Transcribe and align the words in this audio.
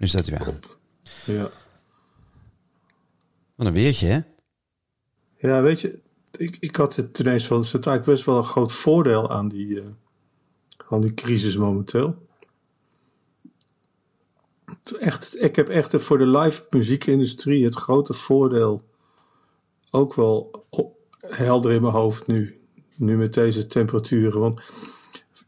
Nu 0.00 0.06
staat 0.06 0.26
hij 0.26 0.38
weer 0.38 0.46
aan. 0.46 0.60
Ja. 1.26 1.50
Wat 3.54 3.66
een 3.66 3.72
weertje, 3.72 4.06
hè? 4.06 4.20
Ja, 5.34 5.62
weet 5.62 5.80
je, 5.80 6.00
ik, 6.36 6.56
ik 6.60 6.76
had 6.76 6.96
het 6.96 7.18
ineens 7.18 7.48
wel, 7.48 7.58
het 7.58 7.66
is 7.66 7.72
eigenlijk 7.72 8.04
best 8.04 8.24
wel 8.24 8.36
een 8.36 8.44
groot 8.44 8.72
voordeel 8.72 9.30
aan 9.30 9.48
die, 9.48 9.80
eh, 9.80 9.86
aan 10.88 11.00
die 11.00 11.14
crisis 11.14 11.56
momenteel. 11.56 12.26
Echt, 14.98 15.42
ik 15.42 15.56
heb 15.56 15.68
echt 15.68 16.02
voor 16.02 16.18
de 16.18 16.26
live 16.26 16.66
muziekindustrie 16.70 17.64
het 17.64 17.74
grote 17.74 18.12
voordeel 18.12 18.82
ook 19.90 20.14
wel 20.14 20.66
helder 21.20 21.72
in 21.72 21.82
mijn 21.82 21.94
hoofd 21.94 22.26
nu. 22.26 22.60
Nu 22.96 23.16
met 23.16 23.34
deze 23.34 23.66
temperaturen. 23.66 24.40
Want 24.40 24.60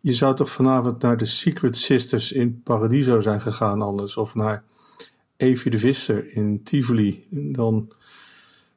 je 0.03 0.13
zou 0.13 0.37
toch 0.37 0.51
vanavond 0.51 1.03
naar 1.03 1.17
de 1.17 1.25
Secret 1.25 1.77
Sisters 1.77 2.33
in 2.33 2.63
Paradiso 2.63 3.21
zijn 3.21 3.41
gegaan 3.41 3.83
anders. 3.83 4.17
Of 4.17 4.35
naar 4.35 4.65
Evie 5.37 5.71
de 5.71 5.79
Visser 5.79 6.37
in 6.37 6.63
Tivoli. 6.63 7.27
En 7.31 7.53
dan 7.53 7.93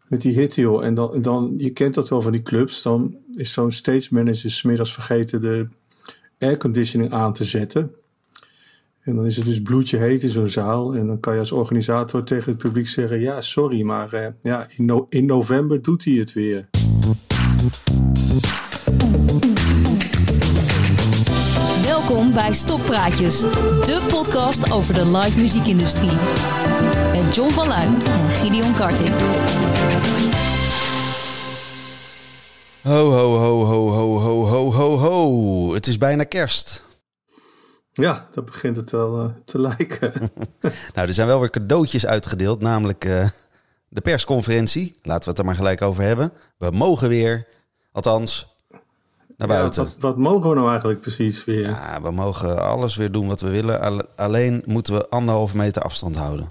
met 0.08 0.22
die 0.22 0.34
hit, 0.34 0.56
joh. 0.56 0.86
En 0.86 0.94
dan, 0.94 1.22
dan, 1.22 1.54
je 1.58 1.70
kent 1.70 1.94
dat 1.94 2.10
wel 2.10 2.22
van 2.22 2.32
die 2.32 2.42
clubs. 2.42 2.82
Dan 2.82 3.16
is 3.34 3.54
zo'n 3.54 3.72
stage 3.72 4.08
manager 4.14 4.52
's 4.52 4.64
middags 4.64 4.94
vergeten 4.94 5.42
de 5.42 5.68
airconditioning 6.40 7.12
aan 7.12 7.34
te 7.34 7.44
zetten. 7.44 7.92
En 9.02 9.16
dan 9.16 9.26
is 9.26 9.36
het 9.36 9.46
dus 9.46 9.62
bloedje 9.62 9.98
heet 9.98 10.24
in 10.24 10.30
zo'n 10.30 10.48
zaal. 10.48 10.96
En 10.96 11.08
dan 11.08 11.20
kan 11.20 11.34
je 11.34 11.40
als 11.40 11.52
organisator 11.52 12.24
tegen 12.24 12.52
het 12.52 12.62
publiek 12.62 12.88
zeggen: 12.88 13.20
Ja, 13.20 13.42
sorry, 13.42 13.82
maar 13.82 14.14
eh, 14.14 14.28
ja, 14.42 14.68
in 15.10 15.26
november 15.26 15.82
doet 15.82 16.04
hij 16.04 16.14
het 16.14 16.34
weer. 16.34 16.70
Welkom 22.08 22.34
bij 22.34 22.54
Stoppraatjes, 22.54 23.40
de 23.40 24.06
podcast 24.10 24.72
over 24.72 24.94
de 24.94 25.06
live 25.06 25.40
muziekindustrie. 25.40 26.12
Met 27.12 27.36
John 27.36 27.50
van 27.50 27.68
Luijn 27.68 28.06
en 28.06 28.30
Gideon 28.30 28.74
Karting. 28.74 29.10
Ho, 32.84 33.12
ho, 33.12 33.38
ho, 33.38 33.64
ho, 33.66 33.90
ho, 33.90 34.20
ho, 34.20 34.46
ho, 34.46 34.72
ho, 34.72 34.98
ho. 34.98 35.74
Het 35.74 35.88
is 35.88 35.98
bijna 35.98 36.24
kerst. 36.24 36.86
Ja, 37.92 38.28
dat 38.32 38.46
begint 38.46 38.76
het 38.76 38.92
wel 38.92 39.20
eh, 39.20 39.30
te 39.46 39.60
lijken. 39.60 40.14
Nou, 40.94 41.08
er 41.08 41.14
zijn 41.14 41.28
wel 41.28 41.40
weer 41.40 41.50
cadeautjes 41.50 42.06
uitgedeeld, 42.06 42.62
namelijk 42.62 43.06
eh, 43.06 43.30
de 43.88 44.02
persconferentie. 44.02 45.00
Laten 45.02 45.24
we 45.24 45.30
het 45.30 45.40
er 45.40 45.46
maar 45.46 45.56
gelijk 45.56 45.82
over 45.82 46.04
hebben. 46.04 46.32
We 46.58 46.72
mogen 46.72 47.10
weer, 47.10 47.48
althans, 47.92 48.55
naar 49.38 49.50
Ja, 49.50 49.62
wat, 49.64 49.96
wat 50.00 50.18
mogen 50.18 50.50
we 50.50 50.56
nou 50.56 50.70
eigenlijk 50.70 51.02
precies 51.02 51.46
weer? 51.46 51.62
Ja, 51.62 52.02
we 52.02 52.12
mogen 52.12 52.62
alles 52.68 52.96
weer 52.96 53.12
doen 53.12 53.28
wat 53.28 53.42
we 53.42 53.50
willen. 53.50 53.82
Al- 53.82 54.06
Alleen 54.16 54.64
moeten 54.66 54.94
we 54.94 55.10
anderhalve 55.10 55.58
meter 55.58 55.82
afstand 55.82 56.16
houden. 56.16 56.50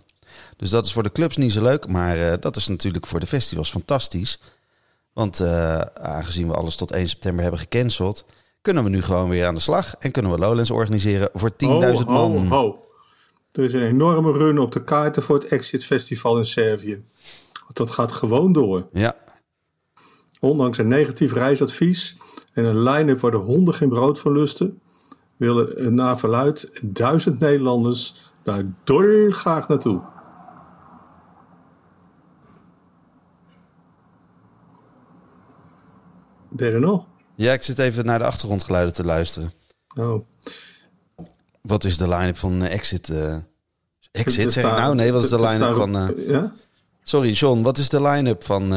Dus 0.56 0.70
dat 0.70 0.84
is 0.86 0.92
voor 0.92 1.02
de 1.02 1.12
clubs 1.12 1.36
niet 1.36 1.52
zo 1.52 1.62
leuk. 1.62 1.86
Maar 1.88 2.16
eh, 2.32 2.40
dat 2.40 2.56
is 2.56 2.68
natuurlijk 2.68 3.06
voor 3.06 3.20
de 3.20 3.26
festivals 3.26 3.70
fantastisch. 3.70 4.40
Want 5.12 5.40
eh, 5.40 5.80
aangezien 5.80 6.48
we 6.48 6.54
alles 6.54 6.76
tot 6.76 6.90
1 6.90 7.08
september 7.08 7.42
hebben 7.42 7.60
gecanceld... 7.60 8.24
kunnen 8.62 8.84
we 8.84 8.90
nu 8.90 9.02
gewoon 9.02 9.28
weer 9.28 9.46
aan 9.46 9.54
de 9.54 9.60
slag. 9.60 9.94
En 9.98 10.10
kunnen 10.10 10.30
we 10.32 10.38
Lowlands 10.38 10.70
organiseren 10.70 11.28
voor 11.32 11.50
10.000 11.50 11.56
Ho, 11.58 11.92
ho, 12.04 12.28
man. 12.28 12.46
ho. 12.46 12.78
Er 13.52 13.64
is 13.64 13.72
een 13.72 13.82
enorme 13.86 14.32
run 14.32 14.58
op 14.58 14.72
de 14.72 14.84
kaarten 14.84 15.22
voor 15.22 15.34
het 15.34 15.44
Exit 15.46 15.84
Festival 15.84 16.36
in 16.38 16.44
Servië. 16.44 17.04
Want 17.62 17.76
dat 17.76 17.90
gaat 17.90 18.12
gewoon 18.12 18.52
door. 18.52 18.88
Ja, 18.92 19.16
Ondanks 20.40 20.78
een 20.78 20.88
negatief 20.88 21.32
reisadvies 21.32 22.16
en 22.54 22.64
een 22.64 22.82
line-up 22.82 23.20
waar 23.20 23.30
de 23.30 23.36
honden 23.36 23.74
geen 23.74 23.88
brood 23.88 24.20
van 24.20 24.32
lusten, 24.32 24.80
willen 25.36 25.76
eh, 25.76 25.86
naar 25.86 26.18
verluid 26.18 26.80
duizend 26.82 27.40
Nederlanders 27.40 28.32
daar 28.42 28.64
dolgraag 28.84 29.68
naartoe. 29.68 30.02
Ben 36.48 36.72
er 36.72 36.80
nog? 36.80 37.06
ja, 37.34 37.52
ik 37.52 37.62
zit 37.62 37.78
even 37.78 38.04
naar 38.04 38.18
de 38.18 38.24
achtergrondgeluiden 38.24 38.94
te 38.94 39.04
luisteren. 39.04 39.52
Oh. 39.98 40.26
Wat 41.62 41.84
is 41.84 41.98
de 41.98 42.08
line-up 42.08 42.36
van 42.36 42.62
eh, 42.62 42.72
Exit? 42.72 43.08
eh? 43.10 43.36
Exit, 44.12 44.52
zeg 44.52 44.64
ik 44.64 44.76
nou? 44.78 44.94
Nee, 44.94 45.12
wat 45.12 45.22
is 45.22 45.28
de 45.28 45.40
line-up 45.40 45.74
van... 45.74 46.14
Ja? 46.16 46.52
Sorry, 47.02 47.30
John, 47.30 47.62
wat 47.62 47.78
is 47.78 47.88
de 47.88 48.02
line-up 48.02 48.44
van... 48.44 48.72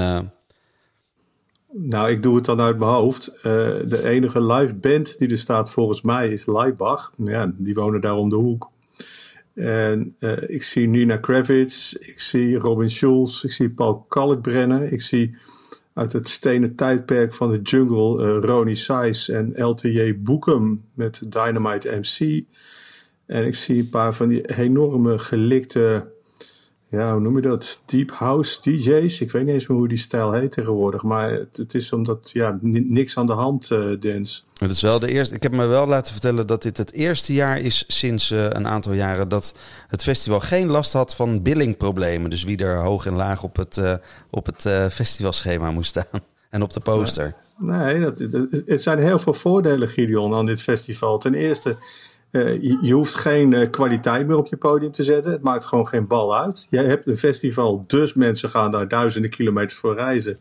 Nou, 1.72 2.09
ik 2.09 2.23
doe 2.23 2.35
het 2.35 2.45
dan 2.45 2.61
uit 2.61 2.78
mijn 2.78 2.91
hoofd. 2.91 3.28
Eh, 3.28 3.41
de 3.85 4.03
enige 4.03 4.44
live 4.44 4.75
band 4.75 5.17
die 5.17 5.29
er 5.29 5.38
staat 5.38 5.72
volgens 5.72 6.01
mij 6.01 6.29
is 6.29 6.45
Leibach. 6.45 7.13
Ja, 7.17 7.53
die 7.57 7.73
wonen 7.73 8.01
daar 8.01 8.16
om 8.16 8.29
de 8.29 8.35
hoek. 8.35 8.69
En 9.53 10.16
eh, 10.19 10.50
ik 10.50 10.63
zie 10.63 10.88
Nina 10.88 11.17
Kravitz, 11.17 11.94
ik 11.94 12.19
zie 12.19 12.57
Robin 12.57 12.89
Schulz, 12.89 13.44
ik 13.44 13.51
zie 13.51 13.69
Paul 13.69 14.05
Kalkbrenner. 14.07 14.91
Ik 14.91 15.01
zie 15.01 15.35
uit 15.94 16.13
het 16.13 16.29
stenen 16.29 16.75
tijdperk 16.75 17.33
van 17.33 17.51
de 17.51 17.61
jungle 17.61 18.23
eh, 18.23 18.44
Ronnie 18.44 18.75
Size 18.75 19.34
en 19.34 19.63
LTJ 19.66 20.16
Boekum 20.19 20.81
met 20.94 21.31
Dynamite 21.31 21.99
MC. 22.01 22.44
En 23.25 23.45
ik 23.45 23.55
zie 23.55 23.79
een 23.79 23.89
paar 23.89 24.13
van 24.13 24.28
die 24.28 24.57
enorme 24.57 25.19
gelikte, 25.19 26.07
ja, 26.89 27.11
hoe 27.11 27.21
noem 27.21 27.35
je 27.35 27.41
dat? 27.41 27.79
Deep 27.85 28.11
House 28.11 28.61
DJ's. 28.61 29.21
Ik 29.21 29.31
weet 29.31 29.45
niet 29.45 29.53
eens 29.53 29.67
meer 29.67 29.77
hoe 29.77 29.87
die 29.87 29.97
stijl 29.97 30.31
heet 30.31 30.51
tegenwoordig. 30.51 31.03
Maar 31.03 31.31
het, 31.31 31.57
het 31.57 31.73
is 31.73 31.93
omdat, 31.93 32.29
ja, 32.33 32.57
ni- 32.61 32.85
niks 32.87 33.17
aan 33.17 33.25
de 33.25 33.33
hand 33.33 33.71
eh 33.71 33.79
dance. 33.99 34.41
Het 34.57 34.71
is 34.71 34.81
wel 34.81 34.99
de 34.99 35.07
eerste. 35.11 35.35
Ik 35.35 35.43
heb 35.43 35.51
me 35.55 35.65
wel 35.65 35.87
laten 35.87 36.11
vertellen 36.11 36.47
dat 36.47 36.61
dit 36.61 36.77
het 36.77 36.91
eerste 36.91 37.33
jaar 37.33 37.59
is 37.59 37.83
sinds 37.87 38.31
eh, 38.31 38.43
een 38.49 38.67
aantal 38.67 38.93
jaren 38.93 39.29
dat 39.29 39.53
het 39.87 40.03
festival 40.03 40.39
geen 40.39 40.67
last 40.67 40.93
had 40.93 41.15
van 41.15 41.41
billingproblemen. 41.41 42.29
Dus 42.29 42.43
wie 42.43 42.57
er 42.57 42.77
hoog 42.81 43.05
en 43.05 43.13
laag 43.13 43.43
op 43.43 43.55
het, 43.55 43.77
eh, 43.77 43.93
op 44.29 44.45
het 44.45 44.61
festivalschema 44.93 45.71
moest 45.71 45.89
staan 45.89 46.21
en 46.49 46.61
op 46.61 46.73
de 46.73 46.79
poster. 46.79 47.35
Nee, 47.59 47.99
dat, 47.99 48.17
dat- 48.29 48.63
er 48.67 48.79
zijn 48.79 48.99
heel 48.99 49.19
veel 49.19 49.33
voordelen, 49.33 49.87
Gideon, 49.89 50.33
aan 50.33 50.45
dit 50.45 50.61
festival. 50.61 51.17
Ten 51.17 51.33
eerste, 51.33 51.77
eh, 52.31 52.61
je, 52.61 52.93
hoeft 52.93 53.15
geen 53.15 53.53
eh, 53.53 53.69
kwaliteit 53.69 54.27
meer 54.27 54.38
op 54.38 54.47
je 54.47 54.57
podium 54.57 54.91
te 54.91 55.03
zetten. 55.03 55.31
Het 55.31 55.41
maakt 55.41 55.65
gewoon 55.65 55.88
geen 55.88 56.07
bal 56.07 56.38
uit. 56.38 56.67
Je 56.69 56.77
hebt 56.77 57.07
een 57.07 57.17
festival, 57.17 57.83
dus 57.88 58.13
mensen 58.13 58.49
gaan 58.49 58.71
daar 58.71 58.88
duizenden 58.88 59.29
kilometers 59.29 59.79
voor 59.79 59.95
reizen. 59.95 60.37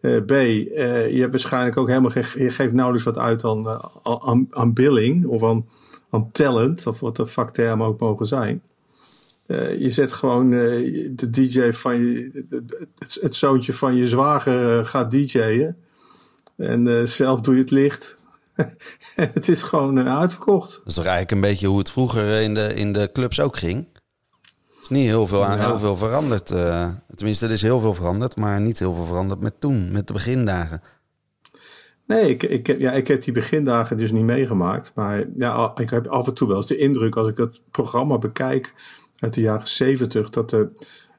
Eh, 0.00 0.20
B, 0.20 0.30
je 0.30 1.16
hebt 1.18 1.30
waarschijnlijk 1.30 1.76
ook 1.76 1.88
helemaal 1.88 2.10
geen, 2.10 2.24
je 2.34 2.50
geeft 2.50 2.72
nauwelijks 2.72 3.06
wat 3.06 3.18
uit 3.18 3.44
aan, 3.44 3.80
aan, 4.50 4.72
billing 4.72 5.26
of 5.26 5.44
aan, 5.44 5.68
aan 6.10 6.30
talent, 6.32 6.86
of 6.86 7.00
wat 7.00 7.16
de 7.16 7.26
vaktermen 7.26 7.86
ook 7.86 8.00
mogen 8.00 8.26
zijn. 8.26 8.62
Je 9.78 9.90
zet 9.90 10.12
gewoon 10.12 10.50
de 10.50 11.30
DJ 11.30 11.72
van 11.72 11.96
je, 11.96 12.44
het, 12.98 13.18
het 13.20 13.34
zoontje 13.34 13.72
van 13.72 13.94
je 13.94 14.06
zwager 14.06 14.86
gaat 14.86 15.10
DJ'en. 15.10 15.76
En 16.56 17.08
zelf 17.08 17.40
doe 17.40 17.54
je 17.54 17.60
het 17.60 17.70
licht. 17.70 18.15
Het 19.34 19.48
is 19.48 19.62
gewoon 19.62 19.98
eh, 19.98 20.18
uitverkocht. 20.18 20.70
Dat 20.76 20.86
is 20.86 20.94
toch 20.94 21.04
eigenlijk 21.04 21.32
een 21.32 21.50
beetje 21.50 21.66
hoe 21.66 21.78
het 21.78 21.90
vroeger 21.90 22.40
in 22.40 22.54
de, 22.54 22.74
in 22.74 22.92
de 22.92 23.10
clubs 23.12 23.40
ook 23.40 23.56
ging? 23.56 23.86
Er 23.92 24.82
is 24.82 24.88
niet 24.88 25.06
heel 25.06 25.26
veel, 25.26 25.44
aan, 25.44 25.58
Ja. 25.58 25.66
heel 25.66 25.78
veel 25.78 25.96
veranderd. 25.96 26.50
eh. 26.50 26.88
tenminste, 27.14 27.46
er 27.46 27.52
is 27.52 27.62
heel 27.62 27.80
veel 27.80 27.94
veranderd, 27.94 28.36
maar 28.36 28.60
niet 28.60 28.78
heel 28.78 28.94
veel 28.94 29.04
veranderd 29.04 29.40
met 29.40 29.60
toen, 29.60 29.92
met 29.92 30.06
de 30.06 30.12
begindagen. 30.12 30.82
Nee, 32.06 32.30
ik, 32.30 32.42
ik, 32.42 32.66
heb, 32.66 32.78
ja, 32.80 32.92
ik 32.92 33.08
heb 33.08 33.22
die 33.22 33.32
begindagen 33.32 33.96
dus 33.96 34.12
niet 34.12 34.24
meegemaakt. 34.24 34.92
Maar 34.94 35.24
ja, 35.36 35.72
ik 35.76 35.90
heb 35.90 36.06
af 36.06 36.26
en 36.26 36.34
toe 36.34 36.48
wel 36.48 36.56
eens 36.56 36.66
de 36.66 36.76
indruk 36.76 37.16
als 37.16 37.28
ik 37.28 37.36
het 37.36 37.62
programma 37.70 38.18
bekijk 38.18 38.74
uit 39.18 39.34
de 39.34 39.40
jaren 39.40 39.66
zeventig. 39.66 40.30
Dat 40.30 40.52
er 40.52 40.72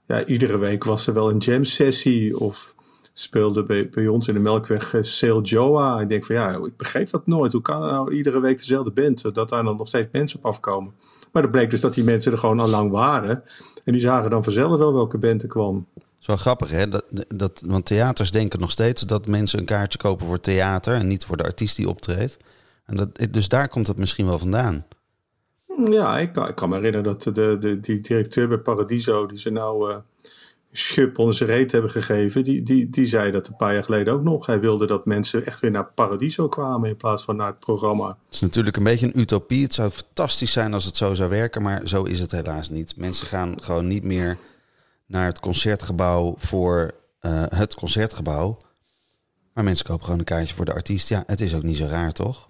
ja, 0.05 0.25
iedere 0.25 0.57
week 0.57 0.83
was 0.83 1.07
er 1.07 1.13
wel 1.13 1.29
een 1.29 1.37
jam 1.37 1.63
sessie 1.63 2.39
of 2.39 2.75
speelde 3.19 3.63
bij, 3.63 3.89
bij 3.89 4.07
ons 4.07 4.27
in 4.27 4.33
de 4.33 4.39
Melkweg 4.39 4.93
uh, 4.93 5.01
Sail 5.01 5.41
Joa. 5.41 6.01
Ik 6.01 6.09
denk 6.09 6.25
van 6.25 6.35
ja, 6.35 6.55
ik 6.55 6.77
begreep 6.77 7.09
dat 7.09 7.27
nooit. 7.27 7.51
Hoe 7.51 7.61
kan 7.61 7.83
er 7.83 7.91
nou 7.91 8.13
iedere 8.13 8.39
week 8.39 8.57
dezelfde 8.57 8.91
band? 8.91 9.33
Dat 9.33 9.49
daar 9.49 9.63
dan 9.63 9.77
nog 9.77 9.87
steeds 9.87 10.07
mensen 10.11 10.39
op 10.39 10.45
afkomen. 10.45 10.93
Maar 11.31 11.41
dat 11.41 11.51
bleek 11.51 11.69
dus 11.69 11.79
dat 11.79 11.93
die 11.93 12.03
mensen 12.03 12.31
er 12.31 12.37
gewoon 12.37 12.59
al 12.59 12.67
lang 12.67 12.91
waren. 12.91 13.43
En 13.83 13.91
die 13.91 14.01
zagen 14.01 14.29
dan 14.29 14.43
vanzelf 14.43 14.77
wel 14.77 14.93
welke 14.93 15.17
band 15.17 15.41
er 15.41 15.47
kwam. 15.47 15.87
Wel 16.25 16.37
grappig, 16.37 16.71
hè? 16.71 16.89
Dat, 16.89 17.03
dat, 17.27 17.63
want 17.65 17.85
theaters 17.85 18.31
denken 18.31 18.59
nog 18.59 18.71
steeds 18.71 19.01
dat 19.01 19.27
mensen 19.27 19.59
een 19.59 19.65
kaartje 19.65 19.97
kopen 19.97 20.27
voor 20.27 20.39
theater 20.39 20.93
en 20.93 21.07
niet 21.07 21.25
voor 21.25 21.37
de 21.37 21.43
artiest 21.43 21.75
die 21.75 21.89
optreedt. 21.89 22.37
En 22.85 22.95
dat, 22.95 23.09
dus 23.31 23.49
daar 23.49 23.67
komt 23.69 23.87
het 23.87 23.97
misschien 23.97 24.25
wel 24.25 24.39
vandaan. 24.39 24.85
Ja, 25.89 26.19
ik 26.19 26.33
kan, 26.33 26.47
ik 26.47 26.55
kan 26.55 26.69
me 26.69 26.75
herinneren 26.75 27.05
dat 27.05 27.35
de, 27.35 27.57
de, 27.59 27.79
die 27.79 27.99
directeur 27.99 28.47
bij 28.47 28.57
Paradiso, 28.57 29.25
die 29.25 29.37
ze 29.37 29.49
nou 29.49 29.91
eh 29.91 29.97
schub 30.71 31.17
onder 31.17 31.35
zijn 31.35 31.49
reet 31.49 31.71
hebben 31.71 31.91
gegeven, 31.91 32.43
die, 32.43 32.61
die, 32.61 32.89
die 32.89 33.05
zei 33.05 33.31
dat 33.31 33.47
een 33.47 33.55
paar 33.55 33.73
jaar 33.73 33.83
geleden 33.83 34.13
ook 34.13 34.23
nog. 34.23 34.45
Hij 34.45 34.59
wilde 34.59 34.85
dat 34.85 35.05
mensen 35.05 35.45
echt 35.45 35.59
weer 35.59 35.71
naar 35.71 35.91
Paradiso 35.93 36.47
kwamen 36.47 36.89
in 36.89 36.97
plaats 36.97 37.23
van 37.23 37.35
naar 37.35 37.47
het 37.47 37.59
programma. 37.59 38.07
Het 38.07 38.33
is 38.33 38.41
natuurlijk 38.41 38.77
een 38.77 38.83
beetje 38.83 39.05
een 39.05 39.19
utopie. 39.19 39.63
Het 39.63 39.73
zou 39.73 39.89
fantastisch 39.89 40.51
zijn 40.51 40.73
als 40.73 40.85
het 40.85 40.97
zo 40.97 41.13
zou 41.13 41.29
werken, 41.29 41.61
maar 41.61 41.87
zo 41.87 42.03
is 42.03 42.19
het 42.19 42.31
helaas 42.31 42.69
niet. 42.69 42.97
Mensen 42.97 43.27
gaan 43.27 43.61
gewoon 43.61 43.87
niet 43.87 44.03
meer 44.03 44.37
naar 45.05 45.25
het 45.25 45.39
concertgebouw 45.39 46.35
voor 46.37 46.93
uh, 47.21 47.43
het 47.49 47.75
concertgebouw. 47.75 48.57
Maar 49.53 49.63
mensen 49.63 49.85
kopen 49.85 50.03
gewoon 50.03 50.19
een 50.19 50.25
kaartje 50.25 50.55
voor 50.55 50.65
de 50.65 50.73
artiest. 50.73 51.09
Ja, 51.09 51.23
het 51.27 51.41
is 51.41 51.55
ook 51.55 51.63
niet 51.63 51.77
zo 51.77 51.85
raar, 51.85 52.11
toch? 52.11 52.47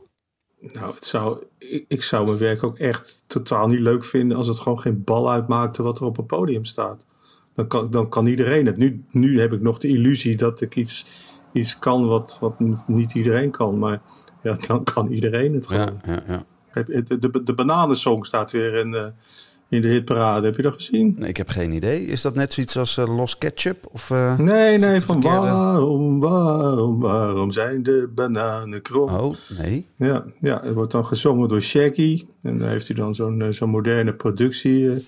Nou, 0.59 0.93
het 0.95 1.05
zou, 1.05 1.43
ik, 1.57 1.85
ik 1.87 2.03
zou 2.03 2.25
mijn 2.25 2.37
werk 2.37 2.63
ook 2.63 2.77
echt 2.77 3.21
totaal 3.27 3.67
niet 3.67 3.79
leuk 3.79 4.03
vinden 4.03 4.37
als 4.37 4.47
het 4.47 4.59
gewoon 4.59 4.79
geen 4.79 5.03
bal 5.03 5.31
uitmaakte 5.31 5.83
wat 5.83 5.99
er 5.99 6.05
op 6.05 6.17
een 6.17 6.25
podium 6.25 6.65
staat. 6.65 7.05
Dan 7.57 7.67
kan, 7.67 7.89
dan 7.89 8.09
kan 8.09 8.25
iedereen 8.25 8.65
het. 8.65 8.77
Nu, 8.77 9.03
nu 9.11 9.39
heb 9.39 9.53
ik 9.53 9.61
nog 9.61 9.77
de 9.79 9.87
illusie 9.87 10.35
dat 10.35 10.61
ik 10.61 10.75
iets, 10.75 11.05
iets 11.51 11.79
kan 11.79 12.07
wat, 12.07 12.37
wat 12.39 12.53
niet 12.87 13.13
iedereen 13.13 13.51
kan. 13.51 13.79
Maar 13.79 14.01
ja, 14.43 14.57
dan 14.67 14.83
kan 14.83 15.11
iedereen 15.11 15.53
het 15.53 15.67
gewoon. 15.67 16.01
ja, 16.05 16.23
ja. 16.27 16.45
De, 16.83 17.17
de, 17.19 17.43
de 17.43 17.53
bananensong 17.53 18.25
staat 18.25 18.51
weer 18.51 18.73
in, 18.73 18.93
eh, 18.93 19.05
in 19.69 19.81
de 19.81 19.87
hitparade. 19.87 20.45
Heb 20.45 20.55
je 20.55 20.61
dat 20.61 20.73
gezien? 20.73 21.15
Nee, 21.17 21.29
ik 21.29 21.37
heb 21.37 21.49
geen 21.49 21.71
idee. 21.71 22.05
Is 22.05 22.21
dat 22.21 22.35
net 22.35 22.53
zoiets 22.53 22.77
als 22.77 22.97
eh, 22.97 23.15
Los 23.15 23.37
Ketchup? 23.37 23.87
Of, 23.91 24.11
eh, 24.11 24.37
Nee, 24.37 24.77
nee, 24.77 25.01
van 25.01 25.21
waarom, 25.21 26.19
waarom, 26.19 26.99
waarom 26.99 27.51
zijn 27.51 27.83
de 27.83 28.11
bananen 28.15 28.81
krom? 28.81 29.09
Oh, 29.09 29.35
nee. 29.57 29.87
Ja, 29.95 30.25
ja, 30.39 30.61
het 30.63 30.73
wordt 30.73 30.91
dan 30.91 31.05
gezongen 31.05 31.49
door 31.49 31.61
Shaggy. 31.61 32.25
En 32.41 32.57
dan 32.57 32.67
heeft 32.67 32.87
hij 32.87 32.95
dan 32.95 33.15
zo'n 33.15 33.41
eh, 33.41 33.49
zo'n 33.49 33.69
moderne 33.69 34.13
productie. 34.13 35.07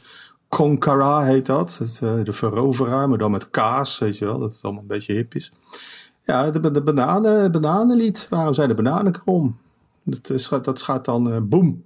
Konkara 0.50 1.24
heet 1.24 1.46
dat. 1.46 1.78
Het, 1.78 2.00
eh, 2.01 2.24
de 2.24 2.34
veroveraar, 2.34 3.10
maar 3.10 3.18
dan 3.18 3.31
met 3.31 3.50
kaas, 3.50 4.00
weet 4.00 4.18
je 4.18 4.25
wel. 4.25 4.40
Dat 4.40 4.54
het 4.54 4.63
allemaal 4.63 4.81
een 4.81 4.88
beetje 4.88 5.13
hip 5.13 5.36
is. 5.36 5.51
Ja, 6.24 6.51
de, 6.51 6.72
de 6.72 6.84
bananen, 6.84 7.51
bananenlied. 7.51 8.28
Waarom 8.30 8.54
zijn 8.54 8.68
de 8.68 8.74
bananen 8.74 9.12
krom? 9.12 9.57
Dat, 10.04 10.30
is, 10.30 10.50
dat 10.50 10.81
gaat 10.81 11.06
dan 11.06 11.31
eh, 11.31 11.40
boem. 11.42 11.86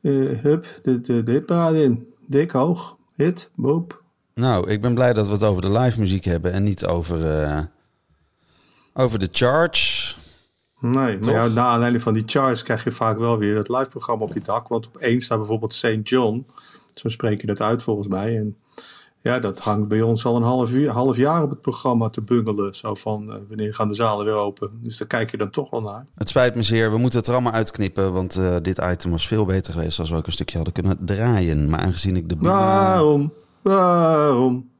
Eh, 0.00 0.12
hup, 0.40 0.66
de, 0.82 1.00
de, 1.00 1.22
de 1.22 1.32
hitparade 1.32 1.82
in. 1.82 2.12
Dik 2.26 2.50
hoog. 2.50 2.96
Hit, 3.14 3.50
boep. 3.54 4.02
Nou, 4.34 4.70
ik 4.70 4.80
ben 4.80 4.94
blij 4.94 5.12
dat 5.12 5.26
we 5.26 5.32
het 5.32 5.42
over 5.42 5.62
de 5.62 5.70
live 5.70 6.00
muziek 6.00 6.24
hebben 6.24 6.52
en 6.52 6.62
niet 6.62 6.86
over, 6.86 7.42
eh, 7.42 7.60
over 8.94 9.18
de 9.18 9.28
charge. 9.32 10.14
Nee, 10.80 11.18
Toch? 11.18 11.32
maar 11.32 11.48
ja, 11.48 11.54
na 11.54 11.66
aanleiding 11.66 12.02
van 12.02 12.12
die 12.12 12.22
charts 12.26 12.62
krijg 12.62 12.84
je 12.84 12.90
vaak 12.90 13.18
wel 13.18 13.38
weer 13.38 13.56
het 13.56 13.68
live 13.68 13.88
programma 13.88 14.24
op 14.24 14.34
je 14.34 14.40
dak. 14.40 14.68
Want 14.68 14.86
op 14.86 14.96
één 14.96 15.20
staat 15.20 15.38
bijvoorbeeld 15.38 15.74
St. 15.74 15.98
John. 16.02 16.46
Zo 16.94 17.08
spreek 17.08 17.40
je 17.40 17.46
dat 17.46 17.60
uit 17.60 17.82
volgens 17.82 18.08
mij. 18.08 18.36
En 18.36 18.56
ja, 19.20 19.38
dat 19.38 19.58
hangt 19.58 19.88
bij 19.88 20.02
ons 20.02 20.26
al 20.26 20.36
een 20.36 20.42
half, 20.42 20.72
uur, 20.72 20.90
half 20.90 21.16
jaar 21.16 21.42
op 21.42 21.50
het 21.50 21.60
programma 21.60 22.08
te 22.08 22.20
bungelen. 22.20 22.74
Zo 22.74 22.94
van, 22.94 23.32
eh, 23.32 23.38
wanneer 23.48 23.74
gaan 23.74 23.88
de 23.88 23.94
zalen 23.94 24.24
weer 24.24 24.34
open? 24.34 24.70
Dus 24.82 24.96
daar 24.96 25.08
kijk 25.08 25.30
je 25.30 25.36
dan 25.36 25.50
toch 25.50 25.70
wel 25.70 25.80
naar. 25.80 26.06
Het 26.14 26.28
spijt 26.28 26.54
me 26.54 26.62
zeer, 26.62 26.90
we 26.90 26.98
moeten 26.98 27.18
het 27.18 27.28
er 27.28 27.34
allemaal 27.34 27.52
uitknippen, 27.52 28.12
want 28.12 28.34
eh, 28.36 28.56
dit 28.62 28.78
item 28.78 29.10
was 29.10 29.26
veel 29.26 29.44
beter 29.44 29.72
geweest 29.72 29.98
als 29.98 30.10
we 30.10 30.16
ook 30.16 30.26
een 30.26 30.32
stukje 30.32 30.56
hadden 30.56 30.74
kunnen 30.74 30.98
draaien. 31.00 31.68
Maar 31.68 31.80
aangezien 31.80 32.16
ik 32.16 32.28
de 32.28 32.36
Buma, 32.36 32.52
Waarom? 32.52 33.32
Waarom? 33.62 34.70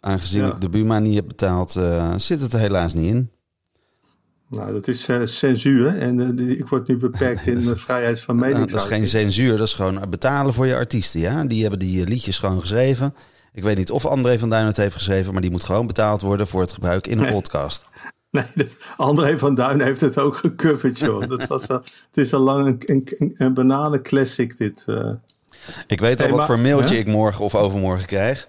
aangezien 0.00 0.42
Ja. 0.42 0.52
ik 0.52 0.60
de 0.60 0.68
Buma 0.68 0.98
niet 0.98 1.14
heb 1.14 1.26
betaald, 1.26 1.76
eh, 1.76 2.14
zit 2.16 2.40
het 2.40 2.52
er 2.52 2.58
helaas 2.58 2.94
niet 2.94 3.14
in. 3.14 3.30
Nou, 4.50 4.72
dat 4.72 4.88
is 4.88 5.08
eh, 5.08 5.20
censuur. 5.24 5.98
En 5.98 6.38
eh, 6.38 6.48
ik 6.58 6.66
word 6.66 6.88
nu 6.88 6.96
beperkt 6.96 7.46
in 7.46 7.60
de 7.60 7.76
vrijheid 7.86 8.20
van 8.20 8.36
Nou, 8.36 8.48
meningsuiting. 8.48 8.90
dat 8.90 9.00
is 9.06 9.12
geen 9.12 9.22
censuur, 9.22 9.56
dat 9.56 9.66
is 9.66 9.74
gewoon 9.74 10.00
betalen 10.10 10.54
voor 10.54 10.66
je 10.66 10.74
artiesten. 10.74 11.20
Ja? 11.20 11.44
Die 11.44 11.60
hebben 11.60 11.78
die 11.78 12.00
eh, 12.02 12.06
liedjes 12.08 12.38
gewoon 12.38 12.60
geschreven. 12.60 13.14
Ik 13.52 13.62
weet 13.62 13.76
niet 13.76 13.90
of 13.90 14.06
André 14.06 14.38
van 14.38 14.48
Duin 14.50 14.66
het 14.66 14.76
heeft 14.76 14.94
geschreven, 14.94 15.32
maar 15.32 15.42
die 15.42 15.50
moet 15.50 15.64
gewoon 15.64 15.86
betaald 15.86 16.20
worden 16.22 16.46
voor 16.48 16.60
het 16.60 16.72
gebruik 16.72 17.06
in 17.06 17.18
een 17.18 17.24
Nee. 17.24 17.32
podcast. 17.32 17.84
Nee, 18.30 18.44
dat, 18.54 18.76
André 18.96 19.38
van 19.38 19.54
Duin 19.54 19.80
heeft 19.80 20.00
het 20.00 20.18
ook 20.18 20.36
gecoverd, 20.36 20.98
joh. 20.98 21.28
Dat 21.28 21.46
was 21.46 21.68
al, 21.68 21.76
het 22.06 22.16
is 22.16 22.34
al 22.34 22.40
lang 22.40 22.66
een, 22.66 23.04
een, 23.18 23.32
een 23.36 23.54
bananenclassic, 23.54 24.56
dit. 24.56 24.84
eh. 24.86 25.10
Ik 25.86 26.00
weet 26.00 26.16
al 26.18 26.22
Hey, 26.22 26.28
wat 26.28 26.36
maar- 26.36 26.46
voor 26.46 26.58
mailtje 26.58 26.94
hè? 26.94 27.00
ik 27.00 27.06
morgen 27.06 27.44
of 27.44 27.54
overmorgen 27.54 28.06
krijg. 28.06 28.48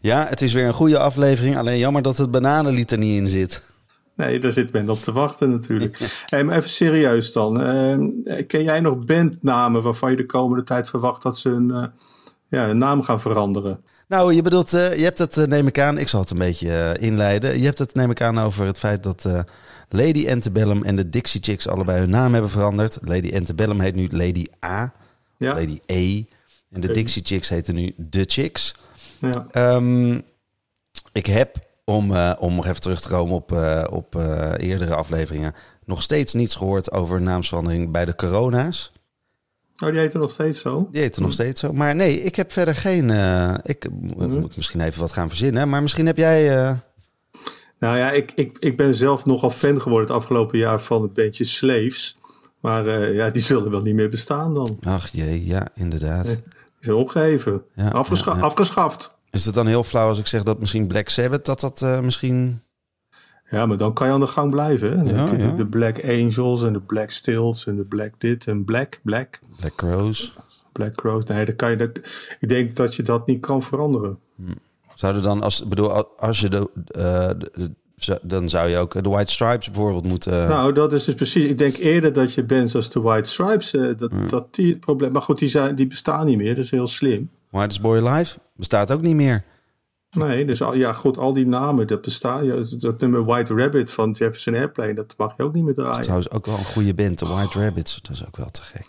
Ja, 0.00 0.26
het 0.28 0.42
is 0.42 0.52
weer 0.52 0.66
een 0.66 0.72
goede 0.72 0.98
aflevering. 0.98 1.56
Alleen 1.58 1.78
jammer 1.78 2.02
dat 2.02 2.16
het 2.16 2.30
bananenlied 2.30 2.92
er 2.92 2.98
niet 2.98 3.16
in 3.20 3.26
zit. 3.28 3.62
Nee, 4.16 4.38
daar 4.38 4.52
zit 4.52 4.72
men 4.72 4.90
op 4.90 5.02
te 5.02 5.12
wachten 5.12 5.50
natuurlijk. 5.50 5.98
hey, 6.30 6.44
maar 6.44 6.56
even 6.56 6.70
serieus 6.70 7.32
dan. 7.32 7.60
Eh, 7.60 8.46
ken 8.46 8.62
jij 8.62 8.80
nog 8.80 9.06
bandnamen 9.06 9.82
waarvan 9.82 10.10
je 10.10 10.16
de 10.16 10.26
komende 10.26 10.64
tijd 10.64 10.88
verwacht 10.88 11.22
dat 11.22 11.38
ze 11.38 11.50
een, 11.50 11.70
eh, 11.70 11.84
ja, 12.48 12.68
een 12.68 12.78
naam 12.78 13.02
gaan 13.02 13.20
veranderen? 13.20 13.84
Nou, 14.08 14.34
je 14.34 14.42
bedoelt, 14.42 14.74
eh, 14.74 14.96
je 14.96 15.02
hebt 15.02 15.18
het, 15.18 15.36
eh, 15.36 15.44
neem 15.46 15.66
ik 15.66 15.78
aan, 15.78 15.98
ik 15.98 16.08
zal 16.08 16.20
het 16.20 16.30
een 16.30 16.38
beetje 16.38 16.96
inleiden. 17.00 17.58
Je 17.58 17.64
hebt 17.64 17.78
het, 17.78 17.94
neem 17.94 18.10
ik 18.10 18.20
aan, 18.20 18.38
over 18.38 18.66
het 18.66 18.78
feit 18.78 19.02
dat 19.02 19.28
Lady 19.88 20.30
Antebellum 20.30 20.82
en 20.82 20.96
de 20.96 21.08
Dixie 21.08 21.42
Chicks 21.42 21.68
allebei 21.68 21.98
hun 21.98 22.10
naam 22.10 22.32
hebben 22.32 22.50
veranderd. 22.50 22.98
Lady 23.02 23.34
Antebellum 23.34 23.80
heet 23.80 23.94
nu 23.94 24.08
Lady 24.10 24.46
A, 24.64 24.92
Ja, 25.38 25.54
Lady 25.54 25.78
E. 25.86 26.22
En 26.70 26.80
de. 26.80 26.90
Dixie 26.90 27.22
Chicks 27.24 27.48
heten 27.48 27.74
nu 27.74 27.94
The 28.10 28.24
Chicks. 28.26 28.74
ja. 29.20 29.46
Ehm, 29.50 30.20
ik 31.12 31.26
heb, 31.26 31.65
om, 31.88 32.14
eh, 32.14 32.32
om 32.38 32.54
nog 32.54 32.66
even 32.66 32.80
terug 32.80 33.00
te 33.00 33.08
komen 33.08 33.34
op, 33.34 33.52
eh, 33.52 33.84
op 33.90 34.14
eh, 34.16 34.52
eerdere 34.56 34.94
afleveringen, 34.94 35.54
nog 35.84 36.02
steeds 36.02 36.34
niets 36.34 36.54
gehoord 36.56 36.92
over 36.92 37.20
naamsverandering 37.20 37.90
bij 37.92 38.04
de 38.04 38.14
corona's. 38.14 38.92
Oh, 39.84 39.90
die 39.90 39.98
heten 39.98 40.20
nog 40.20 40.30
steeds 40.30 40.60
zo? 40.60 40.88
Die 40.92 41.00
heten 41.00 41.22
nog 41.22 41.32
steeds 41.32 41.60
zo. 41.60 41.72
Maar 41.72 41.94
nee, 41.94 42.20
ik 42.22 42.36
heb 42.36 42.52
verder 42.52 42.74
geen. 42.74 43.10
ik 43.62 43.88
Mhm. 44.16 44.30
moet 44.38 44.56
misschien 44.56 44.80
even 44.80 45.00
wat 45.00 45.12
gaan 45.12 45.28
verzinnen. 45.28 45.68
Maar 45.68 45.82
misschien 45.82 46.06
heb 46.06 46.16
jij. 46.16 46.48
Nou 47.78 47.98
ja, 47.98 48.10
ik, 48.10 48.32
ik, 48.34 48.56
ik 48.58 48.76
ben 48.76 48.94
zelf 48.94 49.24
nogal 49.26 49.50
fan 49.50 49.80
geworden 49.80 50.06
het 50.08 50.16
afgelopen 50.16 50.58
jaar 50.58 50.80
van 50.80 51.02
het 51.02 51.12
bandje 51.12 51.44
Slaves. 51.44 52.18
Maar 52.60 53.12
ja, 53.12 53.30
die 53.30 53.42
zullen 53.42 53.70
wel 53.70 53.80
niet 53.80 53.94
meer 53.94 54.08
bestaan 54.08 54.54
dan. 54.54 54.78
Ach 54.86 55.08
jee, 55.08 55.46
ja, 55.46 55.66
inderdaad. 55.74 56.26
Die 56.26 56.34
zijn 56.80 56.96
opgeheven. 56.96 57.62
Ja, 57.74 57.88
Afgescha- 57.88 58.30
ja, 58.32 58.36
ja. 58.36 58.42
Afgeschaft. 58.44 59.15
Is 59.36 59.44
het 59.44 59.54
dan 59.54 59.66
heel 59.66 59.84
flauw 59.84 60.08
als 60.08 60.18
ik 60.18 60.26
zeg 60.26 60.42
dat 60.42 60.60
misschien 60.60 60.86
Black 60.86 61.08
Sabbath 61.08 61.44
dat 61.44 61.60
dat 61.60 61.82
eh, 61.82 62.00
misschien. 62.00 62.60
Ja, 63.50 63.66
maar 63.66 63.76
dan 63.76 63.92
kan 63.92 64.06
je 64.06 64.12
aan 64.12 64.20
de 64.20 64.26
gang 64.26 64.50
blijven. 64.50 64.98
Hè? 64.98 65.14
Ja, 65.16 65.36
ja. 65.46 65.50
de 65.52 65.66
Black 65.66 66.04
Angels 66.08 66.62
en 66.62 66.72
de 66.72 66.80
Black 66.80 67.10
Stills 67.10 67.66
en 67.66 67.76
de 67.76 67.82
Black 67.84 68.12
dit 68.18 68.46
en 68.46 68.64
Black, 68.64 69.00
Black. 69.02 69.40
Black 69.60 69.74
Crows. 69.76 70.34
Black 70.72 70.94
Crows. 70.94 71.24
Nee, 71.24 71.44
dan 71.44 71.56
kan 71.56 71.70
je 71.70 71.76
dat, 71.76 71.90
ik 72.40 72.48
denk 72.48 72.76
dat 72.76 72.94
je 72.94 73.02
dat 73.02 73.26
niet 73.26 73.40
kan 73.40 73.62
veranderen. 73.62 74.18
Zouden 74.94 75.22
dan, 75.22 75.42
als, 75.42 75.66
bedoel, 75.68 75.90
als 76.18 76.40
je 76.40 76.48
de. 76.48 76.70
eh, 76.86 77.28
de- 77.28 77.50
de- 77.54 77.70
zo- 77.96 78.18
dan 78.22 78.48
zou 78.48 78.68
je 78.68 78.76
ook 78.76 79.02
de 79.02 79.10
White 79.10 79.32
Stripes 79.32 79.70
bijvoorbeeld 79.70 80.04
moeten. 80.04 80.48
Nou, 80.48 80.72
dat 80.72 80.92
is 80.92 81.04
dus 81.04 81.14
precies. 81.14 81.44
Ik 81.44 81.58
denk 81.58 81.76
eerder 81.76 82.12
dat 82.12 82.32
je 82.32 82.42
bands 82.44 82.74
als 82.74 82.90
de 82.90 83.00
White 83.00 83.28
Stripes, 83.28 83.74
eh, 83.74 83.88
dat, 83.96 84.10
dat 84.28 84.54
die 84.54 84.70
het 84.70 84.80
probleem. 84.80 85.12
Maar 85.12 85.22
goed, 85.22 85.38
die, 85.38 85.48
zijn, 85.48 85.74
die 85.74 85.86
bestaan 85.86 86.26
niet 86.26 86.36
meer. 86.38 86.54
Dat 86.54 86.64
is 86.64 86.70
heel 86.70 86.86
slim. 86.86 87.30
Whitest 87.50 87.80
Boy 87.80 88.08
Live 88.08 88.38
bestaat 88.56 88.92
ook 88.92 89.00
niet 89.00 89.14
meer. 89.14 89.44
Nee, 90.10 90.44
dus 90.44 90.62
al, 90.62 90.74
ja, 90.74 90.92
goed, 90.92 91.18
al 91.18 91.32
die 91.32 91.46
namen, 91.46 91.86
dat 91.86 92.00
bestaan. 92.00 92.44
Ja, 92.44 92.54
dat- 92.78 93.00
nummer 93.00 93.24
White 93.24 93.54
Rabbit 93.54 93.90
van 93.90 94.10
Jefferson 94.10 94.54
Airplane, 94.54 94.94
dat 94.94 95.14
mag 95.16 95.34
je 95.36 95.42
ook 95.42 95.52
niet 95.54 95.64
meer 95.64 95.74
Dat 95.74 95.84
is 95.84 95.90
draaien. 95.90 96.02
trouwens 96.02 96.30
ook 96.30 96.46
wel 96.46 96.58
een 96.58 96.64
goede 96.64 96.94
band, 96.94 97.18
de 97.18 97.26
White 97.26 97.60
Rabbits. 97.64 98.02
Dat 98.02 98.10
is 98.10 98.26
ook 98.26 98.36
wel 98.36 98.50
te 98.50 98.62
gek. 98.62 98.86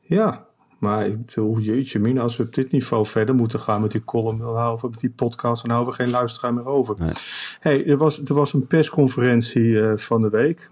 Ja, 0.00 0.46
maar 0.78 1.10
bedoel, 1.10 1.58
jeetje 1.58 1.98
mina, 1.98 2.20
als 2.22 2.36
we 2.36 2.42
op 2.42 2.54
dit 2.54 2.72
niveau 2.72 3.06
verder 3.06 3.34
moeten 3.34 3.60
gaan 3.60 3.80
met 3.80 3.90
die 3.90 4.04
column, 4.04 4.38
dan 4.38 4.56
houden 4.56 4.84
we 4.84 4.90
met 4.90 5.00
die 5.00 5.10
podcast, 5.10 5.62
dan 5.62 5.70
houden 5.70 5.94
we 5.94 6.02
geen 6.02 6.10
luisteraar 6.12 6.54
meer 6.54 6.66
over. 6.66 6.94
Nee. 6.98 7.12
Hey, 7.60 7.86
er 7.86 7.96
was, 7.96 8.22
er 8.22 8.34
was 8.34 8.52
een 8.52 8.66
persconferentie 8.66 9.80
eh, 9.80 9.96
van 9.96 10.20
de 10.20 10.28
week. 10.30 10.70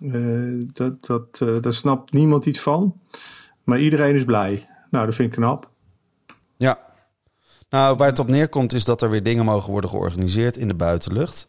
Eh, 0.00 0.66
dat, 0.72 1.06
dat, 1.06 1.40
eh, 1.42 1.48
daar 1.60 1.72
snapt 1.72 2.12
niemand 2.12 2.46
iets 2.46 2.60
van, 2.60 3.00
maar 3.64 3.80
iedereen 3.80 4.14
is 4.14 4.24
blij. 4.24 4.68
Nou, 4.90 5.06
dat 5.06 5.14
vind 5.14 5.28
ik 5.28 5.34
knap. 5.36 5.70
Ja. 6.56 6.78
Nou, 7.70 7.96
waar 7.96 8.08
het 8.08 8.18
op 8.18 8.28
neerkomt 8.28 8.72
is 8.72 8.84
dat 8.84 9.02
er 9.02 9.10
weer 9.10 9.22
dingen 9.22 9.44
mogen 9.44 9.70
worden 9.70 9.90
georganiseerd 9.90 10.56
in 10.56 10.68
de 10.68 10.74
buitenlucht. 10.74 11.46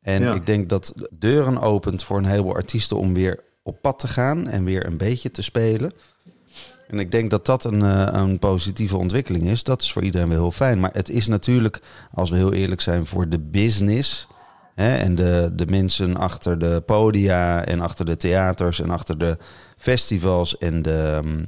En 0.00 0.22
Ja. 0.22 0.34
ik 0.34 0.46
denk 0.46 0.68
dat 0.68 0.94
deuren 1.10 1.60
opent 1.60 2.02
voor 2.02 2.18
een 2.18 2.24
heleboel 2.24 2.54
artiesten 2.54 2.96
om 2.96 3.14
weer 3.14 3.44
op 3.62 3.80
pad 3.82 3.98
te 3.98 4.08
gaan 4.08 4.48
en 4.48 4.64
weer 4.64 4.86
een 4.86 4.96
beetje 4.96 5.30
te 5.30 5.42
spelen. 5.42 5.92
En 6.88 6.98
ik 6.98 7.10
denk 7.10 7.30
dat 7.30 7.46
dat 7.46 7.64
een, 7.64 7.82
eh, 7.82 8.08
een 8.12 8.38
positieve 8.38 8.96
ontwikkeling 8.96 9.44
is. 9.44 9.62
Dat 9.64 9.82
is 9.82 9.92
voor 9.92 10.02
iedereen 10.02 10.28
wel 10.28 10.38
heel 10.38 10.50
fijn. 10.52 10.80
Maar 10.80 10.90
het 10.92 11.08
is 11.08 11.26
natuurlijk, 11.26 11.80
als 12.12 12.30
we 12.30 12.36
heel 12.36 12.52
eerlijk 12.52 12.80
zijn, 12.80 13.06
voor 13.06 13.28
de 13.28 13.38
business. 13.38 14.28
Hè, 14.74 14.96
en 14.96 15.14
de, 15.14 15.50
de 15.54 15.66
mensen 15.66 16.16
achter 16.16 16.58
de 16.58 16.82
podia 16.86 17.64
en 17.64 17.80
achter 17.80 18.04
de 18.04 18.16
theaters 18.16 18.80
en 18.80 18.90
achter 18.90 19.18
de 19.18 19.36
festivals 19.76 20.58
en 20.58 20.82
de, 20.82 21.20
mm, 21.24 21.46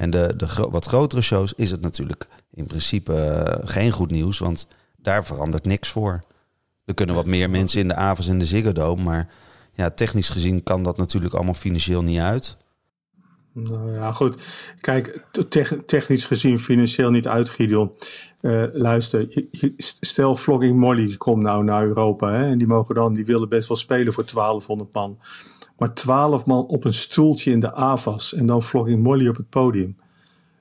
en 0.00 0.10
de, 0.10 0.34
de 0.36 0.68
wat 0.70 0.84
grotere 0.84 1.20
shows 1.20 1.52
is 1.56 1.70
het 1.70 1.80
natuurlijk 1.80 2.26
in 2.54 2.66
principe 2.66 3.14
eh, 3.14 3.68
geen 3.68 3.90
goed 3.90 4.10
nieuws. 4.10 4.38
Want 4.38 4.68
daar 4.96 5.24
verandert 5.24 5.64
niks 5.64 5.88
voor. 5.88 6.18
Er 6.84 6.94
kunnen 6.94 7.14
wat 7.14 7.26
meer 7.26 7.50
mensen 7.50 7.80
in 7.80 7.88
de 7.88 7.94
avonds 7.94 8.28
in 8.28 8.38
de 8.38 8.44
Ziggo 8.44 8.72
Dome. 8.72 9.02
Maar 9.02 9.28
ja, 9.72 9.90
technisch 9.90 10.28
gezien 10.28 10.62
kan 10.62 10.82
dat 10.82 10.96
natuurlijk 10.96 11.34
allemaal 11.34 11.54
financieel 11.54 12.02
niet 12.02 12.18
uit. 12.18 12.56
Nou 13.52 13.92
ja, 13.92 14.12
goed. 14.12 14.42
Kijk, 14.80 15.24
te- 15.48 15.84
technisch 15.86 16.24
gezien 16.24 16.58
financieel 16.58 17.10
niet 17.10 17.28
uit, 17.28 17.48
Gideon. 17.48 17.94
Eh, 18.40 18.64
luister, 18.72 19.48
stel 19.76 20.36
Vlogging 20.36 20.76
Molly 20.76 21.16
komt 21.16 21.42
nou 21.42 21.64
naar 21.64 21.86
Europa. 21.86 22.32
Hè, 22.32 22.44
en 22.44 22.58
die 22.58 22.66
mogen 22.66 22.94
dan, 22.94 23.14
die 23.14 23.24
willen 23.24 23.48
best 23.48 23.68
wel 23.68 23.76
spelen 23.76 24.12
voor 24.12 24.24
1200 24.24 24.92
man. 24.92 25.18
Maar 25.80 25.94
12 25.94 26.46
man 26.46 26.66
op 26.66 26.84
een 26.84 26.94
stoeltje 26.94 27.50
in 27.50 27.60
de 27.60 27.74
AVAS 27.74 28.34
en 28.34 28.46
dan 28.46 28.62
Vlogging 28.62 29.02
Molly 29.02 29.28
op 29.28 29.36
het 29.36 29.48
podium. 29.48 29.96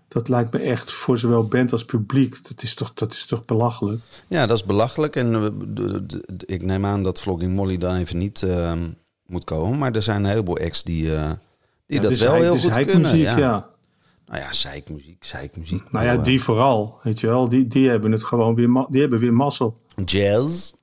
Dat 0.07 0.29
lijkt 0.29 0.51
me 0.51 0.59
echt 0.59 0.91
voor 0.91 1.17
zowel 1.17 1.47
band 1.47 1.71
als 1.71 1.85
publiek. 1.85 2.47
Dat 2.47 2.63
is 2.63 2.73
toch, 2.73 2.93
dat 2.93 3.13
is 3.13 3.25
toch 3.25 3.45
belachelijk? 3.45 4.01
Ja, 4.27 4.45
dat 4.45 4.57
is 4.57 4.63
belachelijk. 4.65 5.15
En 5.15 5.35
eh, 5.35 6.17
ik 6.45 6.61
neem 6.63 6.85
aan 6.85 7.03
dat 7.03 7.21
Vlogging 7.21 7.53
Molly 7.53 7.77
dan 7.77 7.95
even 7.95 8.17
niet 8.17 8.43
ehm, 8.43 8.87
moet 9.25 9.43
komen. 9.43 9.77
Maar 9.77 9.93
er 9.95 10.01
zijn 10.03 10.23
een 10.23 10.29
heleboel 10.29 10.57
acts 10.57 10.83
die, 10.83 11.15
eh, 11.15 11.29
Die 11.85 11.95
Ja, 11.97 12.01
dat 12.01 12.09
dus 12.09 12.19
wel 12.19 12.31
hij- 12.31 12.41
heel 12.41 12.53
dus 12.53 12.63
goed 12.63 12.75
hij 12.75 12.85
kunnen. 12.85 13.11
muziek, 13.11 13.25
ja. 13.25 13.37
ja. 13.37 13.67
Nou 14.27 14.41
ja, 14.41 14.53
zeikmuziek, 14.53 15.23
zeikmuziek. 15.23 15.91
Nou 15.91 16.05
ja, 16.05 16.17
die 16.17 16.41
vooral, 16.41 16.99
weet 17.03 17.19
je 17.19 17.27
wel. 17.27 17.49
Die, 17.49 17.67
die 17.67 17.89
hebben 17.89 18.11
het 18.11 18.23
gewoon 18.23 18.55
weer, 18.55 18.85
die 18.89 19.01
hebben 19.01 19.19
weer 19.19 19.33
mazzel. 19.33 19.77
eh, 19.95 20.05
Jazz. 20.05 20.73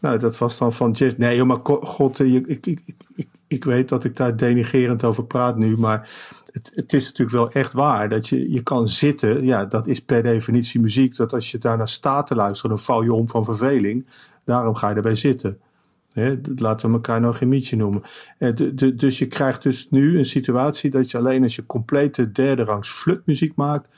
Nou, 0.00 0.18
dat 0.18 0.38
was 0.38 0.58
dan 0.58 0.72
van 0.72 0.90
jazz. 0.92 1.14
Nee, 1.16 1.36
joh, 1.36 1.46
maar 1.46 1.58
god, 1.82 2.20
eh, 2.20 2.32
je- 2.32 2.46
ik, 2.46 2.66
ik, 2.66 2.80
ik, 2.84 2.94
ik, 3.14 3.28
ik 3.50 3.64
weet 3.64 3.88
dat 3.88 4.04
ik 4.04 4.16
daar 4.16 4.36
denigerend 4.36 5.04
over 5.04 5.24
praat 5.24 5.56
nu, 5.56 5.78
maar 5.78 6.10
het, 6.52 6.72
het 6.74 6.92
is 6.92 7.04
natuurlijk 7.04 7.36
wel 7.36 7.50
echt 7.50 7.72
waar 7.72 8.08
dat 8.08 8.28
je, 8.28 8.52
je 8.52 8.62
kan 8.62 8.88
zitten. 8.88 9.44
Ja, 9.44 9.64
dat 9.64 9.86
is 9.86 10.00
per 10.00 10.22
definitie 10.22 10.80
muziek. 10.80 11.16
Dat 11.16 11.32
als 11.32 11.50
je 11.50 11.58
daarnaar 11.58 11.88
staat 11.88 12.26
te 12.26 12.34
luisteren, 12.34 12.76
dan 12.76 12.84
val 12.84 13.02
je 13.02 13.12
om 13.12 13.28
van 13.28 13.44
verveling. 13.44 14.06
Daarom 14.44 14.74
ga 14.74 14.88
je 14.88 14.94
erbij 14.94 15.14
zitten. 15.14 15.60
Dat 16.14 16.60
laten 16.60 16.88
we 16.88 16.94
elkaar 16.94 17.20
nou 17.20 17.34
geen 17.34 17.48
mietje 17.48 17.76
noemen. 17.76 18.02
Eh, 18.38 18.52
dus 18.94 19.18
je 19.18 19.26
krijgt 19.26 19.62
dus 19.62 19.90
nu 19.90 20.18
een 20.18 20.24
situatie 20.24 20.90
dat 20.90 21.10
je 21.10 21.18
alleen 21.18 21.42
als 21.42 21.56
je 21.56 21.66
complete 21.66 22.32
derde 22.32 22.64
rangs 22.64 22.90
flutmuziek 22.90 23.54
maakt, 23.54 23.88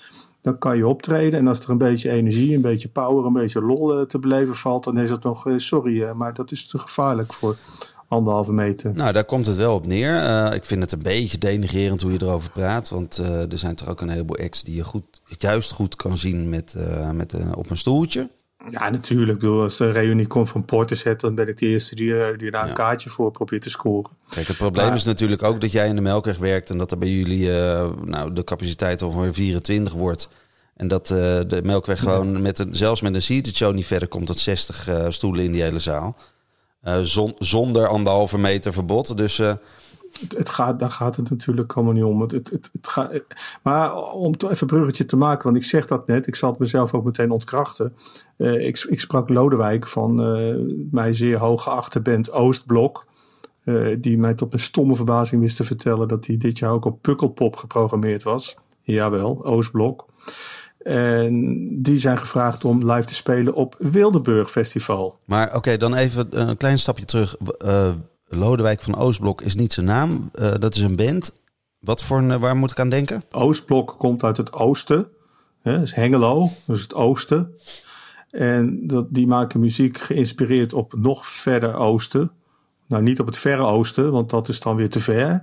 dan 0.40 0.58
kan 0.58 0.76
je 0.76 0.86
optreden. 0.86 1.38
En 1.38 1.48
als 1.48 1.60
er 1.60 1.70
een 1.70 1.78
beetje 1.78 2.10
energie, 2.10 2.54
een 2.54 2.60
beetje 2.60 2.88
power, 2.88 3.26
een 3.26 3.32
beetje 3.32 3.62
lol 3.62 3.98
eh, 3.98 4.04
te 4.04 4.18
beleven 4.18 4.54
valt, 4.54 4.84
dan 4.84 4.98
is 4.98 5.10
het 5.10 5.22
nog, 5.22 5.46
eh, 5.46 5.54
sorry, 5.56 6.10
maar 6.10 6.34
dat 6.34 6.50
is 6.50 6.66
te 6.66 6.78
gevaarlijk 6.78 7.32
voor 7.32 7.56
anderhalve 8.12 8.52
meter. 8.52 8.92
Nou, 8.94 9.12
daar 9.12 9.24
komt 9.24 9.46
het 9.46 9.56
wel 9.56 9.74
op 9.74 9.86
neer. 9.86 10.16
Eh, 10.16 10.54
ik 10.54 10.64
vind 10.64 10.82
het 10.82 10.92
een 10.92 11.02
beetje 11.02 11.38
denigerend 11.38 12.00
hoe 12.00 12.12
je 12.12 12.22
erover 12.22 12.50
praat. 12.50 12.88
Want 12.88 13.18
eh, 13.18 13.52
er 13.52 13.58
zijn 13.58 13.74
toch 13.74 13.88
ook 13.88 14.00
een 14.00 14.08
heleboel 14.08 14.36
acts 14.36 14.62
die 14.62 14.74
je 14.74 14.84
goed, 14.84 15.04
juist 15.38 15.72
goed 15.72 15.96
kan 15.96 16.16
zien 16.16 16.48
met, 16.48 16.74
eh, 16.74 17.10
met, 17.10 17.34
op 17.54 17.70
een 17.70 17.76
stoeltje. 17.76 18.28
Ja, 18.70 18.90
natuurlijk. 18.90 19.32
Ik 19.32 19.38
bedoel, 19.38 19.62
als 19.62 19.76
de 19.76 19.90
reunie 19.90 20.26
komt 20.26 20.48
van 20.48 20.64
Portishead, 20.64 21.20
dan 21.20 21.34
ben 21.34 21.48
ik 21.48 21.58
de 21.58 21.66
eerste 21.66 21.94
die, 21.94 22.36
die 22.36 22.50
daar 22.50 22.68
een 22.68 22.74
kaartje 22.74 23.10
voor 23.10 23.30
probeert 23.30 23.62
te 23.62 23.70
scoren. 23.70 24.10
Kijk, 24.28 24.46
het 24.46 24.56
probleem 24.56 24.86
Maar- 24.86 24.94
is 24.94 25.04
natuurlijk 25.04 25.42
ook 25.42 25.60
dat 25.60 25.72
jij 25.72 25.88
in 25.88 25.94
de 25.94 26.00
Melkweg 26.00 26.38
werkt 26.38 26.70
en 26.70 26.78
dat 26.78 26.90
er 26.90 26.98
bij 26.98 27.08
jullie 27.08 27.48
nou, 28.04 28.32
de 28.32 28.44
capaciteit 28.44 29.02
ongeveer 29.02 29.34
24 29.34 29.92
wordt. 29.92 30.28
En 30.76 30.88
dat 30.88 31.06
de 31.06 31.60
Melkweg 31.62 31.98
gewoon 31.98 32.42
met 32.42 32.58
een, 32.58 32.74
zelfs 32.74 33.00
met 33.00 33.14
een 33.14 33.22
seated 33.22 33.56
show 33.56 33.74
niet 33.74 33.86
verder 33.86 34.08
komt 34.08 34.26
tot 34.26 34.38
60 34.38 34.88
eh, 34.88 35.04
stoelen 35.08 35.44
in 35.44 35.52
die 35.52 35.62
hele 35.62 35.78
zaal. 35.78 36.16
Eh, 36.82 37.00
zon- 37.00 37.36
zonder 37.38 37.86
anderhalve 37.86 38.38
meter 38.38 38.72
verbod. 38.72 39.16
Dus 39.16 39.38
eh, 39.38 39.54
Het, 40.36 40.50
gaat, 40.50 40.78
daar 40.78 40.90
gaat 40.90 41.16
het 41.16 41.30
natuurlijk 41.30 41.72
allemaal 41.72 41.92
niet 41.92 42.04
om. 42.04 42.20
Het, 42.20 42.32
het, 42.32 42.50
het, 42.72 42.88
gaat, 42.88 43.22
maar 43.62 43.96
om 43.96 44.36
toch 44.36 44.50
even 44.50 44.68
een 44.68 44.76
bruggetje 44.76 45.04
te 45.06 45.16
maken, 45.16 45.44
want 45.44 45.56
ik 45.56 45.64
zeg 45.64 45.86
dat 45.86 46.06
net, 46.06 46.26
ik 46.26 46.34
zal 46.34 46.50
het 46.50 46.58
mezelf 46.58 46.94
ook 46.94 47.04
meteen 47.04 47.30
ontkrachten. 47.30 47.94
Eh, 48.36 48.66
ik, 48.66 48.84
ik 48.88 49.00
sprak 49.00 49.28
Lodewijk 49.28 49.86
van 49.86 50.22
eh, 50.22 50.56
mij 50.90 51.14
zeer 51.14 51.38
hoog 51.38 51.62
geachte 51.62 52.00
band 52.00 52.32
Oostblok. 52.32 53.06
die 53.98 54.18
mij 54.18 54.34
tot 54.34 54.48
mijn 54.50 54.62
stomme 54.62 54.96
verbazing 54.96 55.40
wist 55.40 55.56
te 55.56 55.64
vertellen 55.64 56.08
dat 56.08 56.26
hij 56.26 56.36
dit 56.36 56.58
jaar 56.58 56.70
ook 56.70 56.84
op 56.84 57.02
Pukkelpop 57.02 57.56
geprogrammeerd 57.56 58.22
was. 58.22 58.56
Jawel, 58.82 59.44
Oostblok. 59.44 60.06
En 60.84 61.68
die 61.82 61.98
zijn 61.98 62.18
gevraagd 62.18 62.64
om 62.64 62.90
live 62.92 63.06
te 63.06 63.14
spelen 63.14 63.54
op 63.54 63.74
Wildeburg 63.78 64.50
Festival. 64.50 65.18
Maar 65.24 65.54
oké, 65.56 65.76
dan 65.76 65.94
even 65.94 66.48
een 66.48 66.56
klein 66.56 66.78
stapje 66.78 67.04
terug. 67.04 67.36
Eh, 67.58 67.92
Lodewijk 68.28 68.82
van 68.82 68.96
Oostblok 68.96 69.40
is 69.40 69.54
niet 69.54 69.72
zijn 69.72 69.86
naam. 69.86 70.30
Eh, 70.32 70.52
dat 70.58 70.74
is 70.74 70.80
een 70.80 70.96
band. 70.96 71.40
Wat 71.78 72.02
voor 72.02 72.18
een, 72.18 72.30
eh, 72.30 72.40
waar 72.40 72.56
moet 72.56 72.70
ik 72.70 72.80
aan 72.80 72.88
denken? 72.88 73.22
Oostblok 73.30 73.94
komt 73.98 74.24
uit 74.24 74.36
het 74.36 74.52
oosten. 74.52 75.06
Hè, 75.62 75.72
dat 75.72 75.82
is 75.82 75.92
Hengelo, 75.92 76.50
dat 76.66 76.76
is 76.76 76.82
het 76.82 76.94
oosten. 76.94 77.54
En 78.30 78.86
dat, 78.86 79.06
die 79.10 79.26
maken 79.26 79.60
muziek 79.60 79.98
geïnspireerd 79.98 80.72
op 80.72 80.94
nog 80.98 81.26
verder 81.26 81.74
oosten. 81.74 82.30
Nou, 82.86 83.02
niet 83.02 83.20
op 83.20 83.26
het 83.26 83.38
verre 83.38 83.62
oosten, 83.62 84.12
want 84.12 84.30
dat 84.30 84.48
is 84.48 84.60
dan 84.60 84.76
weer 84.76 84.90
te 84.90 85.00
ver. 85.00 85.42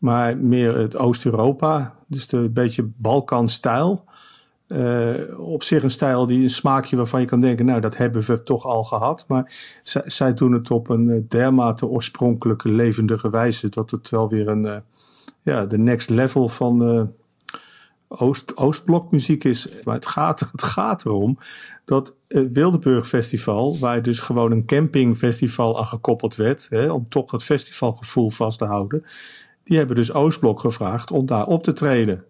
Maar 0.00 0.38
meer 0.38 0.76
het 0.76 0.96
Oost-Europa. 0.96 1.94
Dus 2.06 2.26
de 2.26 2.48
beetje 2.48 2.90
Balkan-stijl. 2.96 4.04
Eh, 4.74 5.40
op 5.40 5.62
zich 5.62 5.82
een 5.82 5.90
stijl 5.90 6.26
die 6.26 6.42
een 6.42 6.50
smaakje 6.50 6.96
waarvan 6.96 7.20
je 7.20 7.26
kan 7.26 7.40
denken, 7.40 7.66
nou 7.66 7.80
dat 7.80 7.96
hebben 7.96 8.22
we 8.22 8.42
toch 8.42 8.64
al 8.64 8.84
gehad. 8.84 9.24
Maar 9.28 9.52
zij, 10.04 10.34
doen 10.34 10.52
het 10.52 10.70
op 10.70 10.88
een 10.88 11.10
eh, 11.10 11.20
dermate 11.28 11.86
oorspronkelijke, 11.86 12.68
levendige 12.68 13.30
wijze 13.30 13.68
dat 13.68 13.90
het 13.90 14.10
wel 14.10 14.28
weer 14.28 14.48
een, 14.48 14.66
eh, 14.66 14.76
ja, 15.42 15.66
de 15.66 15.78
next 15.78 16.10
level 16.10 16.48
van 16.48 16.84
eh, 16.84 17.02
Oost, 18.08 18.56
Oostblokmuziek 18.56 19.44
is. 19.44 19.68
Maar 19.84 19.94
het 19.94 20.06
gaat, 20.06 20.40
het 20.40 20.62
gaat 20.62 21.04
erom 21.04 21.38
dat 21.84 22.16
het 22.28 22.52
Wildeburg 22.52 23.08
Festival, 23.08 23.78
waar 23.78 24.02
dus 24.02 24.20
gewoon 24.20 24.52
een 24.52 24.66
campingfestival 24.66 25.78
aan 25.78 25.86
gekoppeld 25.86 26.36
werd, 26.36 26.66
hè, 26.70 26.90
om 26.90 27.08
toch 27.08 27.30
het 27.30 27.42
festivalgevoel 27.42 28.30
vast 28.30 28.58
te 28.58 28.64
houden, 28.64 29.04
die 29.62 29.76
hebben 29.76 29.96
dus 29.96 30.12
Oostblok 30.12 30.60
gevraagd 30.60 31.10
om 31.10 31.26
daar 31.26 31.46
op 31.46 31.62
te 31.62 31.72
treden. 31.72 32.24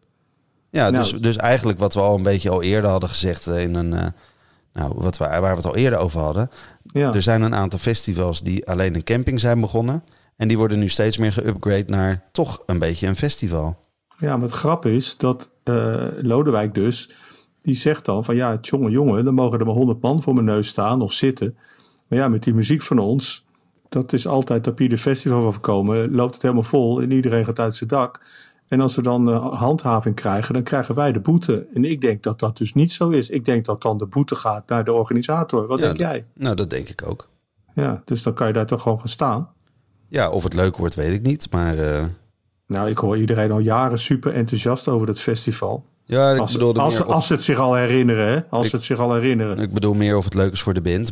Ja, 0.74 0.90
Nou. 0.90 1.02
dus, 1.02 1.12
dus 1.12 1.36
eigenlijk 1.36 1.78
wat 1.78 1.94
we 1.94 2.00
al 2.00 2.14
een 2.16 2.22
beetje 2.22 2.50
al 2.50 2.62
eerder 2.62 2.90
hadden 2.90 3.08
gezegd 3.08 3.46
eh, 3.46 3.62
in 3.62 3.74
een. 3.74 3.92
eh, 3.94 4.06
nou, 4.72 4.92
wat 4.96 5.16
we, 5.18 5.24
waar 5.24 5.40
we 5.50 5.56
het 5.56 5.66
al 5.66 5.76
eerder 5.76 5.98
over 5.98 6.20
hadden. 6.20 6.50
Ja. 6.92 7.12
Er 7.12 7.22
zijn 7.22 7.42
een 7.42 7.54
aantal 7.54 7.78
festivals 7.78 8.42
die 8.42 8.68
alleen 8.68 8.94
een 8.94 9.04
camping 9.04 9.40
zijn 9.40 9.60
begonnen. 9.60 10.04
En 10.36 10.48
die 10.48 10.58
worden 10.58 10.78
nu 10.78 10.88
steeds 10.88 11.18
meer 11.18 11.32
geupgrade 11.32 11.84
naar 11.86 12.22
toch 12.32 12.62
een 12.66 12.78
beetje 12.78 13.06
een 13.06 13.16
festival. 13.16 13.76
Ja, 14.18 14.36
maar 14.36 14.46
het 14.46 14.56
grap 14.56 14.86
is 14.86 15.16
dat 15.16 15.50
eh, 15.62 16.06
Lodewijk 16.22 16.74
dus, 16.74 17.10
die 17.62 17.74
zegt 17.74 18.04
dan 18.04 18.24
van 18.24 18.36
ja, 18.36 18.58
jongen, 18.60 18.90
jongen, 18.90 19.24
dan 19.24 19.34
mogen 19.34 19.58
er 19.58 19.66
maar 19.66 19.74
honderd 19.74 20.00
man 20.02 20.22
voor 20.22 20.34
mijn 20.34 20.46
neus 20.46 20.68
staan 20.68 21.00
of 21.02 21.12
zitten. 21.12 21.56
Maar 22.08 22.18
ja, 22.18 22.28
met 22.28 22.42
die 22.44 22.54
muziek 22.54 22.82
van 22.82 22.98
ons, 22.98 23.44
dat 23.88 24.12
is 24.12 24.26
altijd 24.26 24.66
op 24.66 24.80
ieder 24.80 24.98
festival 24.98 25.42
waar 25.42 25.52
we 25.52 25.58
komen, 25.58 26.14
loopt 26.14 26.34
het 26.34 26.42
helemaal 26.42 26.62
vol 26.62 27.02
en 27.02 27.10
iedereen 27.10 27.44
gaat 27.44 27.58
uit 27.58 27.76
zijn 27.76 27.90
dak. 27.90 28.20
En 28.68 28.80
als 28.80 28.94
we 28.94 29.02
dan 29.02 29.30
eh, 29.30 29.54
handhaving 29.59 30.14
krijgen, 30.14 30.54
dan 30.54 30.62
krijgen 30.62 30.94
wij 30.94 31.12
de 31.12 31.21
boete. 31.21 31.66
En 31.75 31.85
ik 31.85 32.00
denk 32.00 32.23
dat 32.23 32.38
dat 32.40 32.56
dus 32.56 32.75
niet 32.75 32.92
zo 32.92 33.09
is. 33.11 33.30
Ik 33.30 33.44
denk 33.44 33.64
dat 33.64 33.83
dan 33.83 33.99
de 33.99 34.06
boete 34.06 34.35
gaat 34.35 34.68
naar 34.68 34.85
de 34.85 34.92
organisator. 34.92 35.66
Wat 35.66 35.78
Ja, 35.78 35.85
denk 35.85 35.99
jij? 35.99 36.25
Nou, 36.35 36.56
dat 36.56 36.71
denk 36.71 36.88
ik 36.88 37.02
ook. 37.09 37.28
Ja, 37.75 38.02
dus 38.04 38.23
dan 38.23 38.35
kan 38.35 38.47
je 38.47 38.52
daar 38.52 38.66
toch 38.66 38.83
gewoon 38.83 38.99
gaan 38.99 39.09
staan. 39.09 39.49
Ja, 40.09 40.30
of 40.30 40.44
het 40.44 40.54
leuk 40.54 40.76
wordt, 40.76 40.94
weet 40.94 41.12
ik 41.14 41.23
niet. 41.23 41.47
Maar 41.50 41.78
eh, 41.78 42.04
Nou, 42.66 42.88
ik 42.90 42.99
hoor 42.99 43.16
iedereen 43.18 43.50
al 43.52 43.59
jaren 43.59 43.99
super 43.99 44.33
enthousiast 44.35 44.88
over 44.88 45.06
dat 45.06 45.21
festival. 45.21 45.85
ja, 46.04 46.30
ik 46.33 46.40
Als, 46.40 46.52
bedoelde 46.52 46.80
als, 46.80 46.94
meer 46.99 47.06
of, 47.06 47.12
als 47.14 47.26
ze 47.26 47.33
het 47.33 47.42
zich 47.42 47.59
al 47.59 47.75
herinneren, 47.75 48.26
hè? 48.26 48.40
Als 48.50 48.64
Ik- 48.64 48.71
ze 48.71 48.76
het 48.76 48.85
zich 48.85 48.99
al 48.99 49.14
herinneren. 49.14 49.59
ik 49.59 49.73
bedoel 49.73 49.94
meer 49.94 50.16
of 50.16 50.25
het 50.25 50.35
leuk 50.35 50.52
is 50.52 50.62
voor 50.62 50.75
de 50.75 50.80
band. 50.80 51.09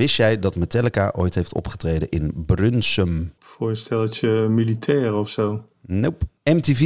Wist 0.00 0.16
jij 0.16 0.38
dat 0.38 0.56
Metallica 0.56 1.12
ooit 1.16 1.34
heeft 1.34 1.54
opgetreden 1.54 2.08
in 2.08 2.32
Brunsum? 2.46 3.32
Voor 3.38 3.68
een 3.68 3.76
stelletje 3.76 4.48
militair 4.48 5.14
of 5.14 5.28
zo. 5.28 5.64
Nope. 5.80 6.26
MTV, 6.44 6.80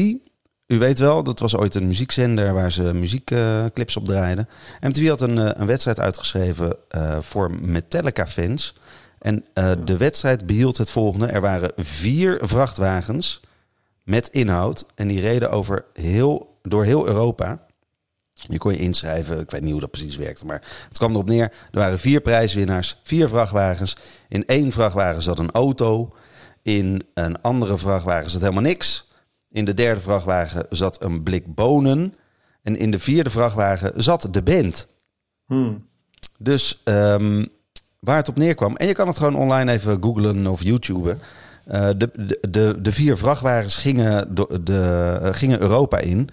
u 0.66 0.78
weet 0.78 0.98
wel, 0.98 1.22
dat 1.22 1.38
was 1.38 1.56
ooit 1.56 1.74
een 1.74 1.86
muziekzender 1.86 2.52
waar 2.52 2.72
ze 2.72 2.82
muziekclips 2.82 3.96
op 3.96 4.04
draaiden. 4.04 4.48
MTV 4.80 5.08
had 5.08 5.20
een, 5.20 5.38
eh, 5.38 5.50
een 5.54 5.66
wedstrijd 5.66 6.00
uitgeschreven 6.00 6.76
eh, 6.88 7.18
voor 7.20 7.50
Metallica-fans. 7.50 8.74
En 9.18 9.44
eh, 9.52 9.72
de 9.84 9.96
wedstrijd 9.96 10.46
behield 10.46 10.76
het 10.76 10.90
volgende. 10.90 11.26
Er 11.26 11.40
waren 11.40 11.72
vier 11.76 12.38
vrachtwagens 12.42 13.40
met 14.02 14.28
inhoud. 14.28 14.86
En 14.94 15.08
die 15.08 15.20
reden 15.20 15.50
over 15.50 15.84
heel, 15.92 16.58
door 16.62 16.84
heel 16.84 17.06
Europa. 17.06 17.63
Je 18.48 18.58
kon 18.58 18.72
je 18.72 18.78
inschrijven, 18.78 19.40
ik 19.40 19.50
weet 19.50 19.60
niet 19.60 19.70
hoe 19.70 19.80
dat 19.80 19.90
precies 19.90 20.16
werkte, 20.16 20.44
maar 20.44 20.62
het 20.88 20.98
kwam 20.98 21.12
erop 21.12 21.28
neer. 21.28 21.52
Er 21.70 21.78
waren 21.78 21.98
vier 21.98 22.20
prijswinnaars, 22.20 22.98
vier 23.02 23.28
vrachtwagens. 23.28 23.96
In 24.28 24.46
één 24.46 24.72
vrachtwagen 24.72 25.22
zat 25.22 25.38
een 25.38 25.50
auto. 25.50 26.14
In 26.62 27.02
een 27.14 27.40
andere 27.40 27.78
vrachtwagen 27.78 28.30
zat 28.30 28.40
helemaal 28.40 28.62
niks. 28.62 29.12
In 29.50 29.64
de 29.64 29.74
derde 29.74 30.00
vrachtwagen 30.00 30.66
zat 30.70 31.02
een 31.02 31.22
blik 31.22 31.54
bonen. 31.54 32.14
En 32.62 32.76
in 32.76 32.90
de 32.90 32.98
vierde 32.98 33.30
vrachtwagen 33.30 34.02
zat 34.02 34.28
de 34.30 34.42
band. 34.42 34.86
Hmm. 35.46 35.86
Dus 36.38 36.80
ehm, 36.84 37.44
waar 37.98 38.16
het 38.16 38.28
op 38.28 38.36
neerkwam. 38.36 38.76
En 38.76 38.86
je 38.86 38.92
kan 38.92 39.06
het 39.06 39.16
gewoon 39.16 39.36
online 39.36 39.72
even 39.72 40.02
googlen 40.02 40.46
of 40.46 40.62
YouTuben. 40.62 41.20
Eh, 41.64 41.88
de, 41.96 42.10
de, 42.16 42.38
de, 42.50 42.76
de 42.80 42.92
vier 42.92 43.18
vrachtwagens 43.18 43.76
gingen, 43.76 44.34
de, 44.34 45.20
eh, 45.22 45.32
gingen 45.32 45.60
Europa 45.60 45.98
in. 45.98 46.28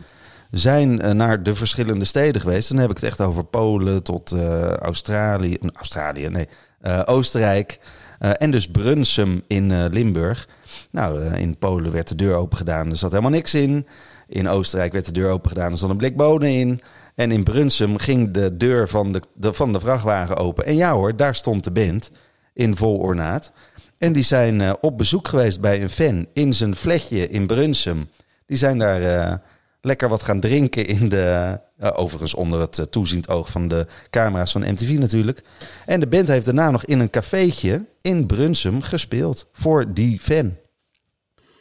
Zijn 0.51 1.01
eh, 1.01 1.11
naar 1.11 1.43
de 1.43 1.55
verschillende 1.55 2.05
steden 2.05 2.41
geweest. 2.41 2.69
Dan 2.69 2.77
heb 2.77 2.89
ik 2.89 2.95
het 2.95 3.05
echt 3.05 3.21
over 3.21 3.43
Polen 3.43 4.03
tot 4.03 4.31
eh, 4.31 4.73
Australië. 4.73 5.57
Australië, 5.73 6.27
nee. 6.27 6.47
eh, 6.81 7.01
Oostenrijk. 7.05 7.79
en 8.19 8.51
dus 8.51 8.67
Brunsum 8.67 9.43
in 9.47 9.87
Limburg. 9.87 10.47
Nou, 10.89 11.23
in 11.23 11.57
Polen 11.57 11.91
werd 11.91 12.07
de 12.07 12.15
deur 12.15 12.35
open 12.35 12.57
gedaan. 12.57 12.89
Er 12.89 12.97
zat 12.97 13.11
helemaal 13.11 13.31
niks 13.31 13.53
in. 13.53 13.87
In 14.27 14.47
Oostenrijk 14.47 14.93
werd 14.93 15.05
de 15.05 15.11
deur 15.11 15.29
open 15.29 15.49
gedaan. 15.49 15.71
Er 15.71 15.77
zat 15.77 15.89
een 15.89 15.97
blik 15.97 16.15
bonen 16.15 16.49
in. 16.49 16.81
En 17.15 17.31
in 17.31 17.43
Brunsum 17.43 17.97
ging 17.97 18.31
de 18.31 18.57
deur 18.57 18.89
van 18.89 19.11
de, 19.11 19.53
van 19.53 19.73
de 19.73 19.79
vrachtwagen 19.79 20.37
open. 20.37 20.65
En 20.65 20.75
ja 20.75 20.93
hoor, 20.93 21.15
daar 21.15 21.35
stond 21.35 21.63
de 21.63 21.71
band 21.71 22.11
in 22.53 22.75
vol 22.75 22.97
ornaat. 22.97 23.51
En 23.97 24.13
die 24.13 24.23
zijn 24.23 24.81
op 24.81 24.97
bezoek 24.97 25.27
geweest 25.27 25.61
bij 25.61 25.81
een 25.81 25.89
fan 25.89 26.27
in 26.33 26.53
zijn 26.53 26.75
vletje 26.75 27.29
in 27.29 27.47
Brunsum. 27.47 28.09
Die 28.45 28.57
zijn 28.57 28.77
daar 28.77 29.41
lekker 29.81 30.09
wat 30.09 30.23
gaan 30.23 30.39
drinken 30.39 30.85
in 30.85 31.09
de... 31.09 31.59
eh, 31.77 31.91
overigens 31.95 32.33
onder 32.33 32.59
het 32.59 32.79
eh, 32.79 32.85
toeziend 32.85 33.29
oog 33.29 33.49
van 33.49 33.67
de 33.67 33.87
camera's 34.09 34.51
van 34.51 34.71
MTV 34.71 34.97
natuurlijk. 34.97 35.43
En 35.85 35.99
de 35.99 36.07
band 36.07 36.27
heeft 36.27 36.45
daarna 36.45 36.71
nog 36.71 36.85
in 36.85 36.99
een 36.99 37.09
cafeetje 37.09 37.85
in 38.01 38.25
Brunsum 38.25 38.81
gespeeld. 38.81 39.49
Voor 39.51 39.93
die 39.93 40.19
fan. 40.19 40.55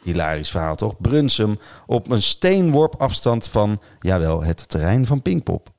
Hilarisch 0.03 0.51
verhaal 0.51 0.75
toch? 0.75 1.01
Brunsum 1.01 1.59
op 1.85 2.11
een 2.11 2.21
steenworp 2.21 2.95
afstand 2.97 3.47
van, 3.47 3.81
jawel, 3.99 4.43
het 4.43 4.69
terrein 4.69 5.05
van 5.05 5.21
Pinkpop. 5.21 5.69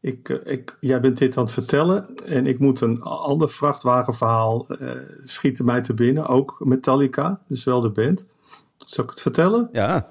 Ik, 0.00 0.28
eh, 0.28 0.52
ik, 0.52 0.76
jij 0.80 1.00
bent 1.00 1.18
dit 1.18 1.36
aan 1.36 1.44
het 1.44 1.52
vertellen 1.52 2.06
en 2.26 2.46
ik 2.46 2.58
moet 2.58 2.80
een 2.80 3.02
ander 3.02 3.50
vrachtwagenverhaal 3.50 4.66
eh 4.68 4.90
schieten 5.18 5.64
mij 5.64 5.80
te 5.80 5.94
binnen. 5.94 6.26
Ook 6.26 6.60
Metallica, 6.64 7.40
dus 7.46 7.64
wel 7.64 7.80
de 7.80 7.90
band. 7.90 8.24
Zal 8.76 9.04
ik 9.04 9.10
het 9.10 9.20
vertellen? 9.20 9.68
Ja, 9.72 10.10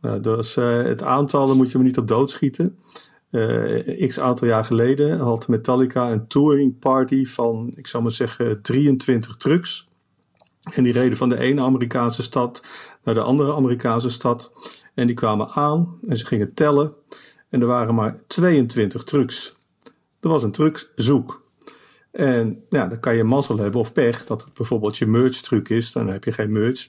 Nou, 0.00 0.20
dat 0.20 0.54
eh, 0.58 0.82
het 0.82 1.02
aantal, 1.02 1.46
daar 1.46 1.56
moet 1.56 1.70
je 1.70 1.78
me 1.78 1.84
niet 1.84 1.98
op 1.98 2.08
doodschieten. 2.08 2.78
Eh 3.30 4.08
x 4.08 4.20
aantal 4.20 4.48
jaar 4.48 4.64
geleden 4.64 5.18
had 5.18 5.48
Metallica 5.48 6.10
een 6.10 6.26
touring 6.26 6.78
party 6.78 7.26
van, 7.26 7.72
ik 7.76 7.86
zou 7.86 8.02
maar 8.02 8.12
zeggen, 8.12 8.62
23 8.62 9.36
trucks. 9.36 9.88
En 10.74 10.82
die 10.82 10.92
reden 10.92 11.16
van 11.16 11.28
de 11.28 11.38
ene 11.38 11.62
Amerikaanse 11.62 12.22
stad 12.22 12.62
naar 13.04 13.14
de 13.14 13.22
andere 13.22 13.54
Amerikaanse 13.54 14.10
stad. 14.10 14.52
En 14.94 15.06
die 15.06 15.16
kwamen 15.16 15.48
aan 15.48 15.98
en 16.02 16.18
ze 16.18 16.26
gingen 16.26 16.54
tellen. 16.54 16.94
En 17.48 17.60
er 17.60 17.66
waren 17.66 17.94
maar 17.94 18.20
22 18.26 19.04
trucks. 19.04 19.58
Er 20.20 20.28
was 20.28 20.42
een 20.42 20.52
truckzoek. 20.52 21.48
En 22.10 22.64
ja, 22.68 22.86
dan 22.86 23.00
kan 23.00 23.16
je 23.16 23.24
mazzel 23.24 23.58
hebben 23.58 23.80
of 23.80 23.92
pech 23.92 24.24
dat 24.24 24.44
het 24.44 24.54
bijvoorbeeld 24.54 24.98
je 24.98 25.06
merch 25.06 25.36
truc 25.36 25.68
is. 25.68 25.92
Dan 25.92 26.08
heb 26.08 26.24
je 26.24 26.32
geen 26.32 26.52
merch. 26.52 26.88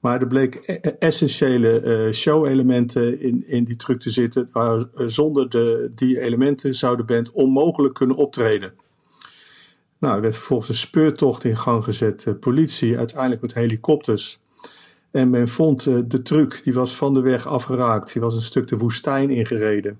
Maar 0.00 0.20
er 0.20 0.26
bleken 0.26 0.60
e- 0.64 0.74
essentiële 0.98 1.80
eh, 1.80 2.12
show-elementen 2.12 3.20
in, 3.20 3.48
in 3.48 3.64
die 3.64 3.76
truc 3.76 4.00
te 4.00 4.10
zitten. 4.10 4.48
Waar 4.52 4.78
eh, 4.94 5.06
zonder 5.06 5.50
de, 5.50 5.90
die 5.94 6.20
elementen 6.20 6.74
zou 6.74 6.96
de 6.96 7.04
band 7.04 7.30
onmogelijk 7.30 7.94
kunnen 7.94 8.16
optreden. 8.16 8.72
Nou, 9.98 10.14
er 10.14 10.20
werd 10.20 10.34
vervolgens 10.34 10.68
een 10.68 10.74
speurtocht 10.74 11.44
in 11.44 11.56
gang 11.56 11.84
gezet. 11.84 12.26
eh, 12.26 12.34
politie, 12.40 12.98
uiteindelijk 12.98 13.42
met 13.42 13.54
helikopters. 13.54 14.40
En 15.10 15.30
men 15.30 15.48
vond 15.48 15.84
de 16.10 16.22
truck, 16.22 16.64
die 16.64 16.74
was 16.74 16.96
van 16.96 17.14
de 17.14 17.20
weg 17.20 17.46
afgeraakt. 17.46 18.12
Die 18.12 18.22
was 18.22 18.34
een 18.34 18.42
stuk 18.42 18.68
de 18.68 18.76
woestijn 18.76 19.30
ingereden. 19.30 19.98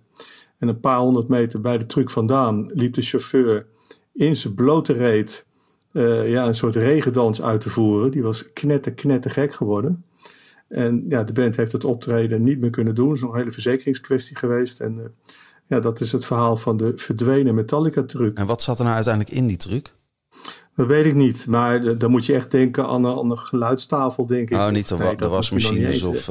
En 0.58 0.68
een 0.68 0.80
paar 0.80 0.98
honderd 0.98 1.28
meter 1.28 1.60
bij 1.60 1.78
de 1.78 1.86
truck 1.86 2.10
vandaan 2.10 2.70
liep 2.74 2.94
de 2.94 3.02
chauffeur 3.02 3.66
in 4.12 4.36
zijn 4.36 4.54
blote 4.54 4.92
reet 4.92 5.46
eh, 5.92 6.30
ja, 6.30 6.46
een 6.46 6.54
soort 6.54 6.74
regendans 6.76 7.42
uit 7.42 7.60
te 7.60 7.70
voeren. 7.70 8.10
Die 8.10 8.22
was 8.22 8.52
knetter, 8.52 8.92
knetter 8.92 9.30
gek 9.30 9.52
geworden. 9.54 10.04
En 10.68 11.04
ja, 11.08 11.24
de 11.24 11.32
band 11.32 11.56
heeft 11.56 11.72
het 11.72 11.84
optreden 11.84 12.42
niet 12.42 12.60
meer 12.60 12.70
kunnen 12.70 12.94
doen. 12.94 13.06
Het 13.08 13.16
is 13.16 13.22
nog 13.22 13.32
een 13.32 13.38
hele 13.38 13.50
verzekeringskwestie 13.50 14.36
geweest. 14.36 14.80
En 14.80 14.98
eh, 14.98 15.04
ja, 15.66 15.80
dat 15.80 16.00
is 16.00 16.12
het 16.12 16.24
verhaal 16.24 16.56
van 16.56 16.76
de 16.76 16.92
verdwenen 16.96 17.54
Metallica-truc. 17.54 18.38
en 18.38 18.46
wat 18.46 18.62
zat 18.62 18.76
er 18.78 18.82
nou 18.84 18.94
uiteindelijk 18.96 19.34
in 19.36 19.46
die 19.46 19.56
truc? 19.56 19.94
Dat 20.74 20.86
weet 20.86 21.04
ik 21.06 21.14
niet, 21.14 21.46
maar 21.46 21.84
eh, 21.84 21.98
dan 21.98 22.10
moet 22.10 22.26
je 22.26 22.34
echt 22.34 22.50
denken 22.50 22.86
aan 22.86 23.04
een, 23.04 23.18
aan 23.18 23.30
een 23.30 23.38
geluidstafel, 23.38 24.26
denk 24.26 24.50
ik. 24.50 24.56
Oh, 24.56 24.68
niet 24.68 24.90
Nee, 24.90 24.98
wa- 24.98 25.14
de 25.14 25.28
wasmachines 25.28 26.02
of... 26.02 26.26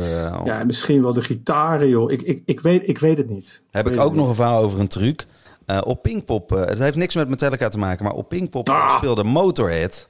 Ja, 0.45 0.63
misschien 0.65 1.01
wel 1.01 1.13
de 1.13 1.21
gitaren, 1.21 1.89
joh. 1.89 2.11
Ik, 2.11 2.21
ik, 2.21 2.41
ik, 2.45 2.59
weet, 2.59 2.87
ik 2.87 2.97
weet 2.99 3.17
het 3.17 3.29
niet. 3.29 3.63
Heb 3.71 3.89
ik 3.89 3.99
ook 3.99 4.15
nog 4.15 4.29
een 4.29 4.35
verhaal 4.35 4.63
over 4.63 4.79
een 4.79 4.87
truc. 4.87 5.25
Eh, 5.69 5.81
op 5.83 6.01
Pinkpop, 6.01 6.55
eh, 6.55 6.65
het 6.65 6.79
heeft 6.79 6.95
niks 6.95 7.15
met 7.15 7.29
Metallica 7.29 7.67
te 7.67 7.77
maken, 7.77 8.03
maar 8.03 8.13
op 8.13 8.29
Pinkpop 8.29 8.69
Ah! 8.69 8.97
speelde 8.97 9.23
Motorhead. 9.23 10.09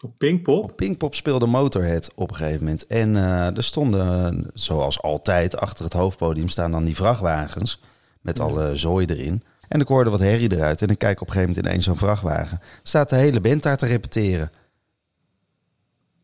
Op 0.00 0.12
Pinkpop? 0.18 0.64
Op 0.64 0.76
Pinkpop 0.76 1.14
speelde 1.14 1.46
Motorhead 1.46 2.10
op 2.14 2.30
een 2.30 2.36
gegeven 2.36 2.58
moment. 2.58 2.86
En 2.86 3.16
eh, 3.16 3.56
er 3.56 3.64
stonden, 3.64 4.50
zoals 4.54 5.02
altijd, 5.02 5.56
achter 5.56 5.84
het 5.84 5.92
hoofdpodium 5.92 6.48
staan 6.48 6.70
dan 6.70 6.84
die 6.84 6.94
vrachtwagens. 6.94 7.80
Met 8.20 8.40
alle 8.40 8.76
zooi 8.76 9.06
erin. 9.06 9.42
En 9.68 9.80
ik 9.80 9.88
hoorde 9.88 10.10
wat 10.10 10.20
herrie 10.20 10.52
eruit. 10.52 10.82
En 10.82 10.88
ik 10.88 10.98
kijk 10.98 11.20
op 11.20 11.26
een 11.26 11.32
gegeven 11.32 11.48
moment 11.54 11.66
in 11.66 11.72
één 11.72 11.82
zo'n 11.82 11.98
vrachtwagen. 11.98 12.60
Staat 12.82 13.10
de 13.10 13.16
hele 13.16 13.40
band 13.40 13.62
daar 13.62 13.76
te 13.76 13.86
repeteren. 13.86 14.50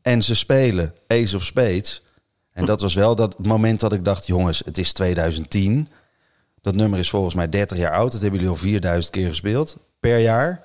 En 0.03 0.23
ze 0.23 0.35
spelen 0.35 0.95
Ace 1.07 1.37
of 1.37 1.43
Spades. 1.43 2.03
En 2.53 2.65
dat 2.65 2.81
was 2.81 2.95
wel 2.95 3.15
dat 3.15 3.39
moment 3.39 3.81
dat 3.81 3.93
ik 3.93 4.05
dacht... 4.05 4.27
jongens, 4.27 4.63
het 4.65 4.79
is 4.79 4.93
2010. 4.93 5.89
Dat 6.63 6.75
nummer 6.75 6.99
is 6.99 7.11
volgens 7.11 7.35
mij 7.35 7.49
30 7.49 7.79
jaar 7.79 7.93
oud. 7.93 8.13
Dat 8.13 8.21
hebben 8.21 8.41
jullie 8.41 8.55
al 8.55 8.61
4000 8.61 9.13
keer 9.15 9.29
gespeeld 9.29 9.77
per 10.01 10.19
jaar. 10.19 10.65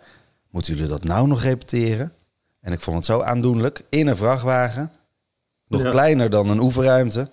Moeten 0.49 0.73
jullie 0.73 0.89
dat 0.89 1.03
nou 1.03 1.27
nog 1.27 1.43
repeteren? 1.43 2.13
En 2.61 2.71
ik 2.73 2.81
vond 2.81 2.95
het 2.97 3.05
zo 3.05 3.21
aandoenlijk. 3.21 3.83
In 3.89 4.07
een 4.07 4.17
vrachtwagen. 4.17 4.91
Nog 5.67 5.81
Ja. 5.81 5.89
kleiner 5.89 6.29
dan 6.29 6.49
een 6.49 6.59
oefenruimte. 6.59 7.29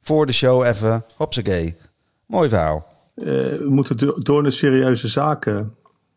Voor 0.00 0.26
de 0.26 0.32
show 0.32 0.64
even. 0.64 1.04
Hopsakee. 1.16 1.76
Mooi 2.26 2.48
verhaal. 2.48 2.86
Eh, 3.14 3.24
we 3.24 3.66
moeten 3.68 3.96
do- 3.96 4.18
door 4.18 4.42
naar 4.42 4.52
serieuze 4.52 5.08
zaken. 5.08 5.74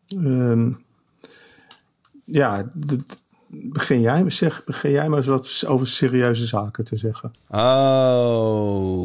Ehm, 0.08 0.72
ja, 2.24 2.70
begin 3.50 4.00
jij, 4.00 4.30
zeg, 4.30 4.64
begin 4.64 4.90
jij 4.90 5.08
maar 5.08 5.18
eens 5.18 5.26
wat 5.26 5.64
over 5.66 5.86
serieuze 5.86 6.46
zaken 6.46 6.84
te 6.84 6.96
zeggen. 6.96 7.30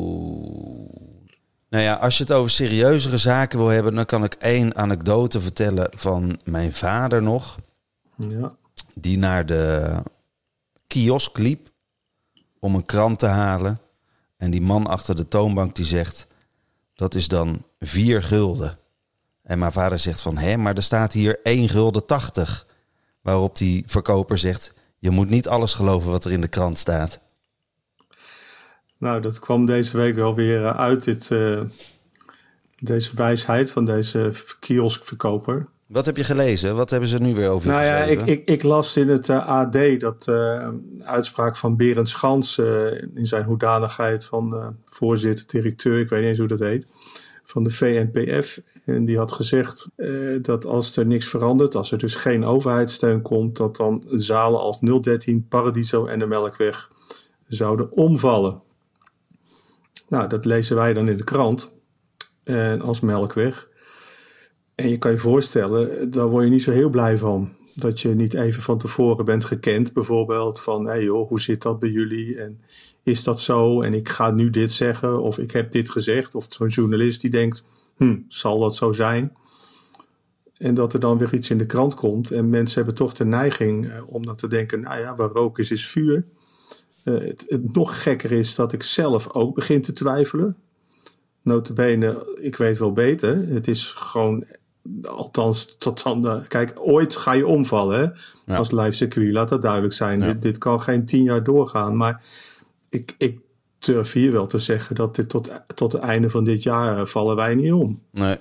Oh. 0.02 1.01
Nou 1.72 1.84
ja, 1.84 1.94
als 1.94 2.18
je 2.18 2.24
het 2.24 2.32
over 2.32 2.50
serieuzere 2.50 3.18
zaken 3.18 3.60
wil 3.60 3.68
hebben... 3.68 3.96
dan 3.96 4.06
kan 4.06 4.24
ik 4.24 4.34
één 4.34 4.76
anekdote 4.76 5.42
vertellen 5.42 5.90
van 5.96 6.40
mijn 6.44 6.74
vader 6.74 7.22
nog. 7.22 7.58
Ja. 8.16 8.56
Die 8.94 9.18
naar 9.18 9.46
de 9.46 9.96
kiosk 10.88 11.38
liep 11.38 11.70
om 12.60 12.76
een 12.76 12.86
krant 12.86 13.20
te 13.20 13.26
halen. 13.26 13.80
En 14.38 14.52
die 14.52 14.62
man 14.62 14.88
achter 14.88 15.16
de 15.16 15.28
toonbank 15.28 15.76
die 15.76 15.86
zegt... 15.86 16.28
dat 16.94 17.16
is 17.16 17.28
dan 17.28 17.64
vier 17.80 18.24
gulden. 18.24 18.78
En 19.44 19.60
mijn 19.60 19.72
vader 19.72 20.00
zegt 20.00 20.22
van... 20.22 20.38
hé, 20.38 20.58
maar 20.58 20.76
er 20.76 20.84
staat 20.84 21.14
hier 21.14 21.40
1 21.44 21.70
gulden 21.70 22.06
80. 22.06 22.68
Waarop 23.22 23.58
die 23.58 23.84
verkoper 23.88 24.38
zegt... 24.38 24.74
je 24.98 25.10
moet 25.10 25.30
niet 25.30 25.48
alles 25.48 25.74
geloven 25.74 26.12
wat 26.12 26.26
er 26.26 26.32
in 26.32 26.42
de 26.42 26.48
krant 26.48 26.78
staat. 26.78 27.20
Nou, 29.02 29.22
dat 29.22 29.40
kwam 29.40 29.66
deze 29.66 29.98
week 29.98 30.16
wel 30.16 30.36
weer 30.36 30.66
eh, 30.66 30.80
uit, 30.80 31.04
dit, 31.04 31.32
eh, 31.32 31.62
deze 32.80 33.12
wijsheid 33.16 33.72
van 33.72 33.86
deze 33.86 34.32
kioskverkoper. 34.60 35.68
Wat 35.86 36.06
heb 36.06 36.18
je 36.18 36.24
gelezen? 36.24 36.76
Wat 36.76 36.90
hebben 36.90 37.10
ze 37.10 37.18
nu 37.18 37.36
weer 37.36 37.50
over 37.50 37.70
Nou 37.70 37.84
ja, 37.84 37.98
ik, 37.98 38.22
ik, 38.22 38.48
ik 38.48 38.64
las 38.64 38.98
in 38.98 39.08
het 39.08 39.30
eh, 39.30 39.48
AD 39.48 40.00
dat 40.00 40.28
uitspraak 41.04 41.58
van 41.58 41.76
Berend 41.76 42.10
Schans 42.10 42.58
in 43.14 43.28
zijn 43.28 43.44
hoedanigheid 43.44 44.26
van 44.26 44.76
voorzitter, 44.86 45.48
directeur, 45.48 46.00
ik 46.00 46.10
weet 46.10 46.20
niet 46.20 46.30
eens 46.30 46.40
hoe 46.40 46.48
dat 46.48 46.60
heet, 46.60 46.88
van 47.44 47.64
de 47.64 47.70
VNPF. 47.70 48.62
En 48.86 49.06
die 49.06 49.18
had 49.18 49.32
gezegd 49.32 49.90
dat 50.42 50.66
als 50.66 50.98
er 50.98 51.06
niks 51.06 51.28
verandert, 51.28 51.76
als 51.76 51.92
er 51.92 51.98
dus 51.98 52.16
geen 52.16 52.46
overheidssteun 52.46 53.22
komt, 53.22 53.58
dat 53.58 53.76
dan 53.76 54.04
zalen 54.08 54.60
als 54.60 54.80
013, 54.80 55.46
Paradiso 55.50 56.06
en 56.06 56.20
de 56.20 56.26
Melkweg 56.26 56.90
zouden 57.48 57.92
omvallen. 57.92 58.62
Nou, 60.12 60.28
dat 60.28 60.46
lezen 60.46 60.76
wij 60.76 60.94
dan 60.94 61.10
in 61.10 61.18
de 61.18 61.24
krant 61.24 61.70
en 62.44 62.82
als 62.82 63.00
Melkweg. 63.00 63.70
En 64.76 64.90
je 64.90 64.98
kan 64.98 65.12
je 65.12 65.18
voorstellen, 65.18 66.12
daar 66.12 66.28
word 66.28 66.44
je 66.44 66.50
niet 66.50 66.64
zo 66.64 66.72
heel 66.72 66.90
blij 66.90 67.18
van. 67.18 67.50
Dat 67.76 68.00
je 68.00 68.10
niet 68.10 68.34
even 68.34 68.62
van 68.62 68.78
tevoren 68.78 69.26
bent 69.26 69.46
gekend, 69.46 69.94
bijvoorbeeld 69.94 70.62
van, 70.62 70.86
hé 70.86 70.92
hey 70.92 71.04
joh, 71.04 71.28
hoe 71.28 71.42
zit 71.42 71.62
dat 71.62 71.80
bij 71.80 71.90
jullie? 71.90 72.38
En 72.38 72.62
is 73.04 73.24
dat 73.24 73.42
zo? 73.42 73.82
En 73.82 73.94
ik 73.94 74.10
ga 74.10 74.32
nu 74.32 74.50
dit 74.50 74.72
zeggen, 74.72 75.22
of 75.22 75.38
ik 75.38 75.52
heb 75.52 75.72
dit 75.72 75.90
gezegd. 75.90 76.36
Of 76.36 76.46
zo'n 76.50 76.68
journalist 76.68 77.22
die 77.22 77.30
denkt, 77.30 77.64
hm, 77.98 78.18
zal 78.28 78.60
dat 78.60 78.76
zo 78.76 78.92
zijn? 78.92 79.36
En 80.58 80.74
dat 80.74 80.94
er 80.94 81.00
dan 81.00 81.18
weer 81.18 81.34
iets 81.34 81.50
in 81.50 81.58
de 81.58 81.66
krant 81.66 81.96
komt. 81.96 82.32
En 82.32 82.50
mensen 82.50 82.76
hebben 82.76 82.96
toch 82.96 83.14
de 83.14 83.26
neiging 83.26 83.90
eh, 83.90 84.02
om 84.06 84.26
dan 84.26 84.36
te 84.36 84.48
denken, 84.48 84.82
nou 84.82 85.00
ja, 85.00 85.16
waar 85.16 85.30
rook 85.30 85.60
is, 85.60 85.72
is 85.72 85.88
vuur. 85.88 86.26
Eh, 87.04 87.14
het, 87.14 87.46
het 87.48 87.74
nog 87.74 88.04
gekker 88.04 88.32
is 88.32 88.56
dat 88.56 88.74
ik 88.74 88.84
zelf 88.84 89.34
ook 89.34 89.56
begin 89.56 89.82
te 89.82 89.94
twijfelen. 89.94 90.56
Notabene, 91.42 92.38
ik 92.42 92.56
weet 92.56 92.78
wel 92.78 92.92
beter. 92.92 93.48
Het 93.48 93.68
is 93.68 93.94
gewoon, 93.98 94.46
althans 95.04 95.76
tot 95.78 96.04
dan... 96.04 96.22
de- 96.22 96.42
kijk, 96.48 96.74
ooit 96.76 97.16
ga 97.16 97.32
je 97.32 97.48
omvallen 97.48 98.00
hè? 98.00 98.08
Ja. 98.46 98.58
als 98.58 98.72
live 98.72 98.92
circuit. 98.92 99.34
Laat 99.34 99.50
dat 99.50 99.62
duidelijk 99.62 99.94
zijn. 99.94 100.20
Ja. 100.20 100.26
Dit, 100.26 100.42
dit 100.42 100.58
kan 100.58 100.82
geen 100.82 101.06
tien 101.06 101.24
jaar 101.24 101.44
doorgaan. 101.44 101.98
Maar 101.98 102.26
ik, 102.90 103.16
ik 103.18 103.40
durf 103.80 104.12
hier 104.12 104.32
wel 104.32 104.48
te 104.48 104.60
zeggen 104.60 104.96
dat 104.96 105.16
dit 105.16 105.30
tot, 105.30 105.52
tot 105.76 105.92
het 105.92 106.02
einde 106.02 106.30
van 106.30 106.44
dit 106.44 106.64
jaar 106.64 106.98
eh, 106.98 107.06
vallen 107.06 107.36
wij 107.36 107.56
niet 107.56 107.72
om. 107.74 108.02
Nee. 108.12 108.36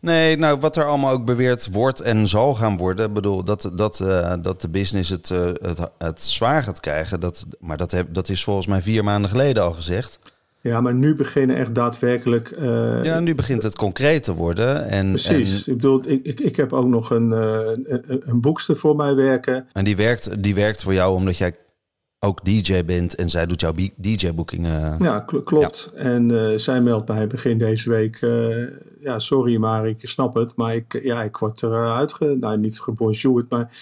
Nee, 0.00 0.36
nou, 0.36 0.58
wat 0.60 0.76
er 0.76 0.84
allemaal 0.84 1.12
ook 1.12 1.24
beweerd 1.24 1.68
wordt 1.72 2.00
en 2.00 2.28
zal 2.28 2.54
gaan 2.54 2.76
worden. 2.76 3.06
Ik 3.06 3.12
bedoel, 3.12 3.44
dat, 3.44 3.70
dat, 3.74 4.00
eh, 4.00 4.32
dat 4.42 4.60
de 4.60 4.68
business 4.68 5.10
het, 5.10 5.30
eh, 5.30 5.50
het, 5.62 5.78
het 5.98 6.22
zwaar 6.22 6.62
gaat 6.62 6.80
krijgen. 6.80 7.20
Dat, 7.20 7.46
maar 7.60 7.76
dat, 7.76 7.90
heb, 7.90 8.14
dat 8.14 8.28
is 8.28 8.44
volgens 8.44 8.66
mij 8.66 8.82
vier 8.82 9.04
maanden 9.04 9.30
geleden 9.30 9.62
al 9.62 9.72
gezegd. 9.72 10.18
Ja, 10.60 10.80
maar 10.80 10.94
nu 10.94 11.14
beginnen 11.14 11.56
echt 11.56 11.74
daadwerkelijk... 11.74 12.50
eh, 12.50 13.04
Ja, 13.04 13.20
nu 13.20 13.34
begint 13.34 13.62
het 13.62 13.76
concreet 13.76 14.24
te 14.24 14.34
worden. 14.34 14.88
En, 14.88 15.08
Precies. 15.08 15.66
En, 15.66 15.72
Ik 15.72 15.78
bedoel, 15.80 16.02
ik, 16.06 16.24
ik, 16.24 16.40
ik 16.40 16.56
heb 16.56 16.72
ook 16.72 16.86
nog 16.86 17.10
een, 17.10 17.30
een, 17.30 18.22
een 18.24 18.40
boekster 18.40 18.76
voor 18.76 18.96
mij 18.96 19.14
werken. 19.14 19.66
en 19.72 19.84
die, 19.84 19.96
werkt, 19.96 20.42
die 20.42 20.54
werkt 20.54 20.82
voor 20.82 20.94
jou 20.94 21.14
omdat 21.16 21.38
jij 21.38 21.54
ook 22.24 22.44
DJ 22.44 22.84
bent 22.84 23.14
en 23.14 23.30
zij 23.30 23.46
doet 23.46 23.60
jouw 23.60 23.72
DJ-boekingen. 23.96 24.96
Ja, 24.98 25.20
klopt. 25.44 25.92
En 25.94 26.32
uh, 26.32 26.56
zij 26.56 26.80
meldt 26.80 27.08
mij 27.08 27.26
begin 27.26 27.58
deze 27.58 27.90
week: 27.90 28.20
uh, 28.20 28.68
ja, 29.00 29.18
sorry, 29.18 29.56
maar 29.56 29.88
ik 29.88 30.08
snap 30.08 30.34
het. 30.34 30.56
Maar 30.56 30.74
ik, 30.74 31.02
ja, 31.02 31.22
ik 31.22 31.36
word 31.36 31.62
eruit, 31.62 32.12
ge, 32.12 32.36
nou 32.40 32.58
niet 32.58 32.80
gebonjourd, 32.80 33.50
maar 33.50 33.76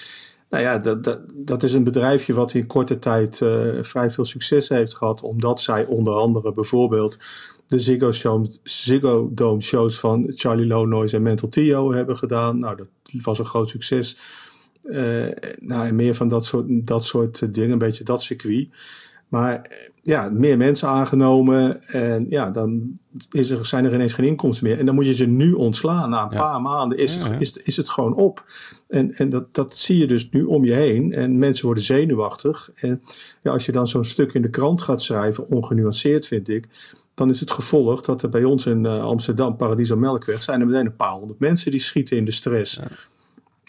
nou 0.48 0.62
ja, 0.62 0.78
dat, 0.78 1.04
dat, 1.04 1.20
dat 1.34 1.62
is 1.62 1.72
een 1.72 1.84
bedrijfje 1.84 2.34
wat 2.34 2.54
in 2.54 2.66
korte 2.66 2.98
tijd 2.98 3.40
uh, 3.40 3.82
vrij 3.82 4.10
veel 4.10 4.24
succes 4.24 4.68
heeft 4.68 4.94
gehad. 4.94 5.22
Omdat 5.22 5.60
zij 5.60 5.84
onder 5.84 6.14
andere 6.14 6.52
bijvoorbeeld 6.52 7.18
de 7.66 7.78
Ziggo, 7.78 8.12
show, 8.12 8.46
Ziggo 8.62 9.28
Dome 9.32 9.60
shows 9.60 9.98
van 9.98 10.32
Charlie 10.34 10.66
Lonois 10.66 11.12
en 11.12 11.22
Mental 11.22 11.48
Tio 11.48 11.92
hebben 11.92 12.16
gedaan. 12.16 12.58
Nou, 12.58 12.76
dat 12.76 12.86
was 13.22 13.38
een 13.38 13.44
groot 13.44 13.68
succes. 13.68 14.16
Uh, 14.82 15.26
nou, 15.60 15.86
en 15.86 15.94
meer 15.94 16.14
van 16.14 16.28
dat 16.28 16.44
soort, 16.44 16.66
dat 16.86 17.04
soort 17.04 17.54
dingen, 17.54 17.72
een 17.72 17.78
beetje 17.78 18.04
dat 18.04 18.22
circuit. 18.22 18.68
Maar 19.28 19.70
ja, 20.02 20.30
meer 20.32 20.56
mensen 20.56 20.88
aangenomen. 20.88 21.82
En 21.86 22.26
ja, 22.28 22.50
dan 22.50 22.98
is 23.30 23.50
er, 23.50 23.66
zijn 23.66 23.84
er 23.84 23.94
ineens 23.94 24.12
geen 24.12 24.26
inkomsten 24.26 24.66
meer. 24.66 24.78
En 24.78 24.86
dan 24.86 24.94
moet 24.94 25.06
je 25.06 25.14
ze 25.14 25.26
nu 25.26 25.52
ontslaan. 25.52 26.10
Na 26.10 26.22
een 26.22 26.28
paar 26.28 26.60
maanden 26.60 26.98
is, 26.98 27.14
het, 27.14 27.40
is, 27.40 27.56
is 27.56 27.76
het 27.76 27.90
gewoon 27.90 28.14
op. 28.14 28.44
En, 28.88 29.14
en 29.14 29.28
dat, 29.28 29.54
dat 29.54 29.76
zie 29.76 29.98
je 29.98 30.06
dus 30.06 30.28
nu 30.30 30.44
om 30.44 30.64
je 30.64 30.72
heen. 30.72 31.12
En 31.12 31.38
mensen 31.38 31.64
worden 31.64 31.84
zenuwachtig. 31.84 32.70
En 32.74 33.02
ja, 33.42 33.52
als 33.52 33.66
je 33.66 33.72
dan 33.72 33.88
zo'n 33.88 34.04
stuk 34.04 34.32
in 34.32 34.42
de 34.42 34.50
krant 34.50 34.82
gaat 34.82 35.02
schrijven, 35.02 35.48
ongenuanceerd 35.48 36.26
vind 36.26 36.48
ik. 36.48 36.68
Dan 37.14 37.30
is 37.30 37.40
het 37.40 37.50
gevolg 37.50 38.00
dat 38.00 38.22
er 38.22 38.28
bij 38.28 38.44
ons 38.44 38.66
in 38.66 38.84
uh, 38.84 39.02
Amsterdam, 39.02 39.56
Paradiso 39.56 39.96
Melkweg, 39.96 40.42
zijn 40.42 40.60
er 40.60 40.66
meteen 40.66 40.86
een 40.86 40.96
paar 40.96 41.12
honderd 41.12 41.38
mensen 41.38 41.70
die 41.70 41.80
schieten 41.80 42.16
in 42.16 42.24
de 42.24 42.30
stress. 42.30 42.80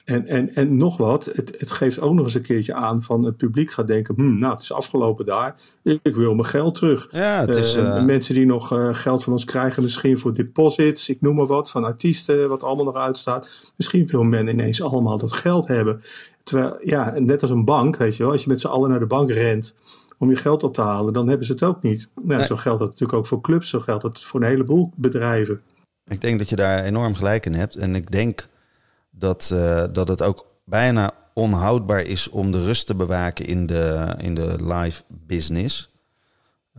En, 0.05 0.27
en, 0.27 0.55
en 0.55 0.77
nog 0.77 0.97
wat, 0.97 1.25
het, 1.25 1.55
het 1.59 1.71
geeft 1.71 1.99
ook 1.99 2.13
nog 2.13 2.25
eens 2.25 2.33
een 2.33 2.41
keertje 2.41 2.73
aan 2.73 3.01
van 3.01 3.23
het 3.23 3.37
publiek 3.37 3.71
gaat 3.71 3.87
denken, 3.87 4.15
hm, 4.15 4.37
nou 4.37 4.53
het 4.53 4.61
is 4.61 4.73
afgelopen 4.73 5.25
daar, 5.25 5.55
ik 5.83 6.15
wil 6.15 6.33
mijn 6.33 6.47
geld 6.47 6.75
terug. 6.75 7.07
Ja, 7.11 7.39
het 7.45 7.55
is, 7.55 7.77
uh, 7.77 8.03
Mensen 8.03 8.35
die 8.35 8.45
nog 8.45 8.73
uh, 8.73 8.93
geld 8.95 9.23
van 9.23 9.33
ons 9.33 9.45
krijgen, 9.45 9.83
misschien 9.83 10.17
voor 10.17 10.33
deposits, 10.33 11.09
ik 11.09 11.21
noem 11.21 11.35
maar 11.35 11.45
wat, 11.45 11.69
van 11.69 11.83
artiesten, 11.83 12.49
wat 12.49 12.63
allemaal 12.63 12.85
nog 12.85 12.95
uitstaat. 12.95 13.73
Misschien 13.75 14.07
wil 14.07 14.23
men 14.23 14.47
ineens 14.47 14.81
allemaal 14.81 15.17
dat 15.17 15.33
geld 15.33 15.67
hebben. 15.67 16.03
Terwijl, 16.43 16.77
ja, 16.81 17.13
net 17.19 17.41
als 17.41 17.51
een 17.51 17.65
bank, 17.65 17.97
weet 17.97 18.15
je 18.15 18.23
wel, 18.23 18.31
als 18.31 18.43
je 18.43 18.49
met 18.49 18.61
z'n 18.61 18.67
allen 18.67 18.89
naar 18.89 18.99
de 18.99 19.05
bank 19.05 19.29
rent 19.29 19.75
om 20.17 20.29
je 20.29 20.35
geld 20.35 20.63
op 20.63 20.73
te 20.73 20.81
halen, 20.81 21.13
dan 21.13 21.27
hebben 21.27 21.45
ze 21.45 21.51
het 21.51 21.63
ook 21.63 21.81
niet. 21.81 22.09
Nou, 22.15 22.37
nee. 22.37 22.45
Zo 22.45 22.55
geldt 22.55 22.79
dat 22.79 22.87
natuurlijk 22.87 23.17
ook 23.17 23.27
voor 23.27 23.41
clubs, 23.41 23.69
zo 23.69 23.79
geldt 23.79 24.01
dat 24.01 24.19
voor 24.19 24.41
een 24.41 24.47
heleboel 24.47 24.91
bedrijven. 24.95 25.61
Ik 26.05 26.21
denk 26.21 26.37
dat 26.37 26.49
je 26.49 26.55
daar 26.55 26.83
enorm 26.83 27.15
gelijk 27.15 27.45
in 27.45 27.53
hebt. 27.53 27.75
En 27.75 27.95
ik 27.95 28.11
denk 28.11 28.47
dat, 29.11 29.49
uh, 29.53 29.83
dat 29.91 30.07
het 30.07 30.21
ook 30.21 30.45
bijna 30.65 31.11
onhoudbaar 31.33 32.01
is 32.01 32.29
om 32.29 32.51
de 32.51 32.63
rust 32.63 32.85
te 32.85 32.95
bewaken 32.95 33.45
in 33.45 33.65
de, 33.65 34.15
in 34.17 34.35
de 34.35 34.55
live 34.63 35.03
business. 35.07 35.91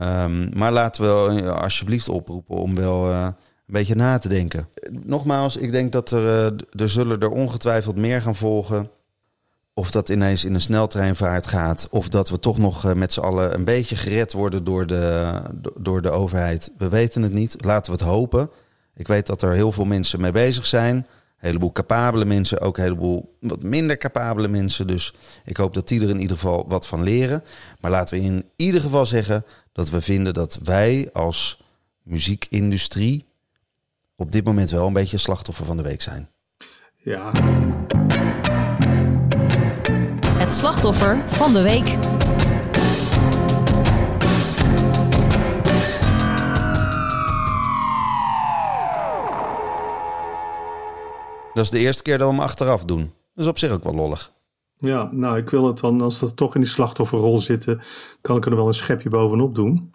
Um, 0.01 0.51
maar 0.55 0.73
laten 0.73 1.03
we 1.03 1.51
alsjeblieft 1.51 2.09
oproepen 2.09 2.57
om 2.57 2.75
wel 2.75 3.11
uh, 3.11 3.23
een 3.23 3.35
beetje 3.67 3.95
na 3.95 4.19
te 4.19 4.29
denken. 4.29 4.69
Nogmaals, 4.91 5.57
ik 5.57 5.73
denk 5.73 5.93
dat 5.93 6.11
er, 6.11 6.55
er 6.71 6.89
zullen 6.89 7.21
er 7.21 7.31
ongetwijfeld 7.31 7.97
meer 7.97 8.23
gaan 8.23 8.37
volgen. 8.37 8.91
Of 9.75 9.91
dat 9.91 10.09
ineens 10.09 10.45
in 10.45 10.55
een 10.55 10.61
sneltreinvaart 10.61 11.47
gaat. 11.47 11.89
Of 11.91 12.09
dat 12.09 12.31
we 12.31 12.39
toch 12.39 12.59
nog 12.59 12.95
met 12.95 13.13
z'n 13.13 13.21
allen 13.21 13.55
een 13.55 13.65
beetje 13.65 13.97
gered 13.97 14.33
worden 14.33 14.65
door 14.65 14.87
de, 14.87 15.33
door 15.77 16.03
de 16.03 16.11
overheid. 16.11 16.73
We 16.79 16.89
weten 16.89 17.23
het 17.23 17.33
niet. 17.33 17.65
Laten 17.65 17.93
we 17.93 17.99
het 17.99 18.09
hopen. 18.09 18.51
Ik 18.95 19.07
weet 19.07 19.27
dat 19.27 19.43
er 19.43 19.53
heel 19.53 19.73
veel 19.73 19.85
mensen 19.85 20.21
mee 20.21 20.33
bezig 20.33 20.67
zijn. 20.67 21.07
Heleboel 21.43 21.73
capabele 21.73 22.25
mensen, 22.25 22.61
ook 22.61 22.77
een 22.77 22.83
heleboel 22.83 23.37
wat 23.41 23.63
minder 23.63 23.97
capabele 23.99 24.49
mensen. 24.49 24.87
Dus 24.87 25.15
ik 25.45 25.57
hoop 25.57 25.75
dat 25.75 25.89
die 25.89 26.01
er 26.01 26.09
in 26.09 26.21
ieder 26.21 26.37
geval 26.37 26.65
wat 26.69 26.87
van 26.87 27.03
leren. 27.03 27.45
Maar 27.81 27.91
laten 27.91 28.19
we 28.19 28.25
in 28.25 28.45
ieder 28.57 28.81
geval 28.81 29.07
zeggen 29.07 29.45
dat 29.73 29.91
we 29.91 30.01
vinden 30.01 30.35
dat 30.35 30.59
wij 30.63 31.11
als 31.13 31.63
muziekindustrie 32.03 33.25
op 34.17 34.33
dit 34.33 34.45
moment 34.45 34.71
wel 34.71 34.87
een 34.87 34.93
beetje 34.93 35.19
slachtoffer 35.19 35.65
van 35.65 35.77
de 35.77 35.83
week 35.83 36.03
zijn. 36.03 36.29
Ja. 36.97 37.33
Het 40.39 40.53
slachtoffer 40.53 41.23
van 41.27 41.53
de 41.53 41.63
week. 41.63 41.97
Dat 51.63 51.73
is 51.73 51.79
de 51.79 51.87
eerste 51.87 52.03
keer 52.03 52.19
dat 52.19 52.29
we 52.29 52.35
hem 52.35 52.43
achteraf 52.43 52.85
doen. 52.85 52.99
Dat 53.35 53.45
is 53.45 53.47
op 53.47 53.59
zich 53.59 53.71
ook 53.71 53.85
wel 53.85 53.95
lollig. 53.95 54.33
Ja, 54.77 55.09
nou, 55.13 55.39
ik 55.39 55.51
wil 55.51 55.67
het 55.67 55.81
dan, 55.81 56.01
als 56.01 56.21
we 56.21 56.35
toch 56.35 56.55
in 56.55 56.61
die 56.61 56.71
slachtofferrol 56.71 57.39
zitten, 57.39 57.81
kan 58.21 58.37
ik 58.37 58.47
er 58.47 58.57
wel 58.57 58.67
een 58.67 58.75
schepje 58.75 59.09
bovenop 59.09 59.55
doen. 59.55 59.93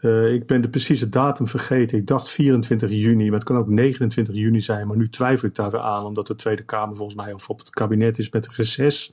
Uh, 0.00 0.32
ik 0.32 0.46
ben 0.46 0.60
de 0.60 0.68
precieze 0.68 1.08
datum 1.08 1.46
vergeten. 1.46 1.98
Ik 1.98 2.06
dacht 2.06 2.30
24 2.30 2.90
juni, 2.90 3.24
maar 3.24 3.38
het 3.38 3.48
kan 3.48 3.56
ook 3.56 3.68
29 3.68 4.34
juni 4.34 4.60
zijn. 4.60 4.86
Maar 4.86 4.96
nu 4.96 5.08
twijfel 5.08 5.48
ik 5.48 5.54
daar 5.54 5.70
weer 5.70 5.80
aan, 5.80 6.04
omdat 6.04 6.26
de 6.26 6.36
Tweede 6.36 6.64
Kamer 6.64 6.96
volgens 6.96 7.16
mij 7.16 7.32
of 7.32 7.48
op 7.48 7.58
het 7.58 7.70
kabinet 7.70 8.18
is 8.18 8.30
met 8.30 8.46
een 8.46 8.54
reces. 8.56 9.12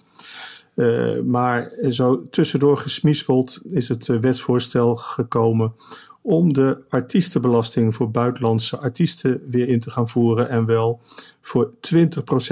Uh, 0.76 1.22
maar 1.22 1.72
zo 1.89 2.28
tussendoor 2.30 2.78
gesmispeld 2.78 3.62
is 3.63 3.89
het 3.89 4.08
wetsvoorstel 4.08 4.96
gekomen 4.96 5.74
om 6.22 6.54
de 6.54 6.78
artiestenbelasting 6.90 7.96
voor 7.96 8.12
buitenlandse 8.12 8.78
artiesten 8.78 9.42
weer 9.48 9.68
in 9.68 9.80
te 9.80 9.92
gaan 9.92 10.08
voeren 10.08 10.50
en 10.50 10.66
wel 10.66 11.00
voor 11.42 11.72
20% 11.72 11.74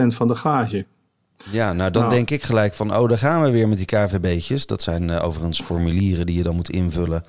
van 0.07 0.27
de 0.27 0.35
gage. 0.35 0.85
Ja, 1.51 1.73
nou 1.73 1.91
dan 1.91 2.01
nou, 2.01 2.13
denk 2.13 2.29
ik 2.29 2.43
gelijk 2.43 2.73
van, 2.73 2.95
oh, 2.95 3.09
daar 3.09 3.17
gaan 3.17 3.41
we 3.41 3.51
weer 3.51 3.67
met 3.67 3.77
die 3.77 3.85
KVB'tjes. 3.85 4.65
Dat 4.65 4.81
zijn 4.81 5.09
uh, 5.09 5.25
overigens 5.25 5.61
formulieren 5.61 6.25
die 6.25 6.37
je 6.37 6.43
dan 6.43 6.55
moet 6.55 6.69
invullen. 6.69 7.21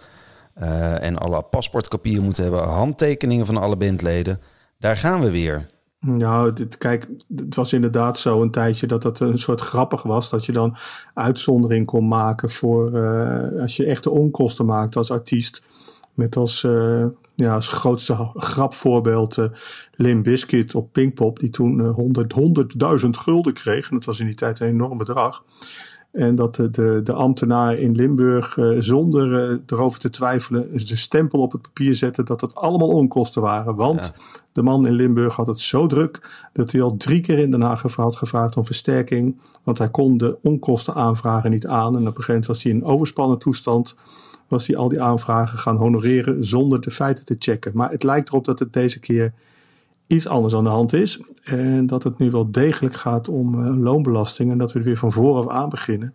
Uh, 0.61 1.03
en 1.03 1.18
alle 1.18 1.42
paspoortkopieën 1.42 2.22
moeten 2.22 2.42
hebben, 2.42 2.62
handtekeningen 2.62 3.46
van 3.46 3.57
alle 3.57 3.76
bandleden. 3.76 4.40
Daar 4.79 4.96
gaan 4.96 5.20
we 5.20 5.31
weer. 5.31 5.66
Nou, 6.00 6.53
dit, 6.53 6.79
kijk, 6.79 7.09
het 7.37 7.55
was 7.55 7.72
inderdaad 7.72 8.18
zo 8.18 8.42
een 8.42 8.50
tijdje 8.50 8.87
dat 8.87 9.03
dat 9.03 9.20
een 9.20 9.38
soort 9.38 9.61
grappig 9.61 10.03
was. 10.03 10.31
Dat 10.31 10.46
je 10.46 10.53
dan 10.53 10.76
uitzondering 11.14 11.87
kon 11.87 12.09
maken 12.09 12.50
voor 12.50 12.92
uh, 12.92 13.61
als 13.61 13.76
je 13.76 13.85
echte 13.85 14.11
onkosten 14.11 14.66
maakt 14.66 14.96
als 14.96 15.11
artiest. 15.11 15.62
Met 16.14 16.37
als, 16.37 16.62
uh, 16.62 17.05
ja, 17.35 17.55
als 17.55 17.68
grootste 17.68 18.31
grapvoorbeeld 18.35 19.37
uh, 19.37 19.44
Lim 19.92 20.23
Biscuit 20.23 20.75
op 20.75 20.92
Pinkpop, 20.92 21.38
die 21.38 21.51
toen 21.51 21.79
uh, 21.79 21.94
100, 21.94 22.35
100.000 23.05 23.09
gulden 23.11 23.53
kreeg. 23.53 23.88
En 23.90 23.96
dat 23.96 24.05
was 24.05 24.20
in 24.20 24.27
die 24.27 24.35
tijd 24.35 24.61
een 24.61 24.68
enorm 24.68 24.99
bedrag. 24.99 25.44
En 26.12 26.35
dat 26.35 26.55
de, 26.55 26.70
de, 26.70 27.01
de 27.05 27.12
ambtenaar 27.12 27.79
in 27.79 27.94
Limburg 27.94 28.59
zonder 28.79 29.61
erover 29.66 30.01
te 30.01 30.11
twijfelen 30.11 30.68
de 30.73 30.96
stempel 30.96 31.40
op 31.40 31.53
het 31.53 31.62
papier 31.62 31.94
zette 31.94 32.23
dat 32.23 32.40
het 32.40 32.55
allemaal 32.55 32.88
onkosten 32.88 33.42
waren. 33.42 33.75
Want 33.75 34.12
ja. 34.14 34.23
de 34.53 34.62
man 34.62 34.87
in 34.87 34.92
Limburg 34.92 35.37
had 35.37 35.46
het 35.46 35.61
zo 35.61 35.87
druk 35.87 36.49
dat 36.53 36.73
hij 36.73 36.83
al 36.83 36.96
drie 36.96 37.20
keer 37.20 37.38
in 37.38 37.51
Den 37.51 37.61
Haag 37.61 37.96
had 37.96 38.16
gevraagd 38.16 38.57
om 38.57 38.64
versterking. 38.64 39.40
Want 39.62 39.79
hij 39.79 39.90
kon 39.90 40.16
de 40.16 40.38
onkosten 40.42 40.94
aanvragen 40.94 41.51
niet 41.51 41.66
aan. 41.66 41.96
En 41.96 42.01
op 42.01 42.07
een 42.07 42.07
gegeven 42.07 42.27
moment 42.27 42.46
was 42.46 42.62
hij 42.62 42.73
in 42.73 42.85
overspannen 42.85 43.38
toestand 43.38 43.96
was 44.50 44.66
hij 44.66 44.76
al 44.76 44.88
die 44.88 45.02
aanvragen 45.02 45.58
gaan 45.58 45.76
honoreren 45.76 46.44
zonder 46.44 46.80
de 46.80 46.90
feiten 46.90 47.24
te 47.24 47.36
checken. 47.38 47.72
Maar 47.74 47.90
het 47.90 48.02
lijkt 48.02 48.28
erop 48.28 48.44
dat 48.44 48.58
het 48.58 48.72
deze 48.72 49.00
keer 49.00 49.32
iets 50.06 50.26
anders 50.26 50.54
aan 50.54 50.64
de 50.64 50.70
hand 50.70 50.92
is. 50.92 51.20
En 51.44 51.86
dat 51.86 52.02
het 52.02 52.18
nu 52.18 52.30
wel 52.30 52.50
degelijk 52.50 52.94
gaat 52.94 53.28
om 53.28 53.64
uh, 53.64 53.82
loonbelasting. 53.82 54.50
En 54.50 54.58
dat 54.58 54.72
we 54.72 54.78
er 54.78 54.84
weer 54.84 54.96
van 54.96 55.12
vooraf 55.12 55.48
aan 55.48 55.68
beginnen. 55.68 56.14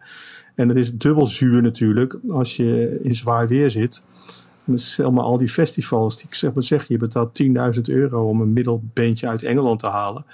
En 0.56 0.68
het 0.68 0.78
is 0.78 0.98
dubbel 0.98 1.26
zuur 1.26 1.62
natuurlijk 1.62 2.20
als 2.28 2.56
je 2.56 3.00
in 3.04 3.16
zwaar 3.16 3.48
weer 3.48 3.70
zit. 3.70 4.04
Stel 4.74 5.12
maar 5.12 5.24
al 5.24 5.38
die 5.38 5.50
festivals, 5.50 6.16
die 6.16 6.26
ik 6.26 6.36
zeg 6.36 6.54
maar 6.54 6.64
zeg, 6.64 6.88
je 6.88 6.98
betaalt 6.98 7.44
10.000 7.44 7.82
euro 7.84 8.30
om 8.30 8.42
een 8.42 8.54
middelbeentje 8.54 9.28
uit 9.28 9.44
Engeland 9.44 9.80
te 9.80 9.88
halen. 9.88 10.26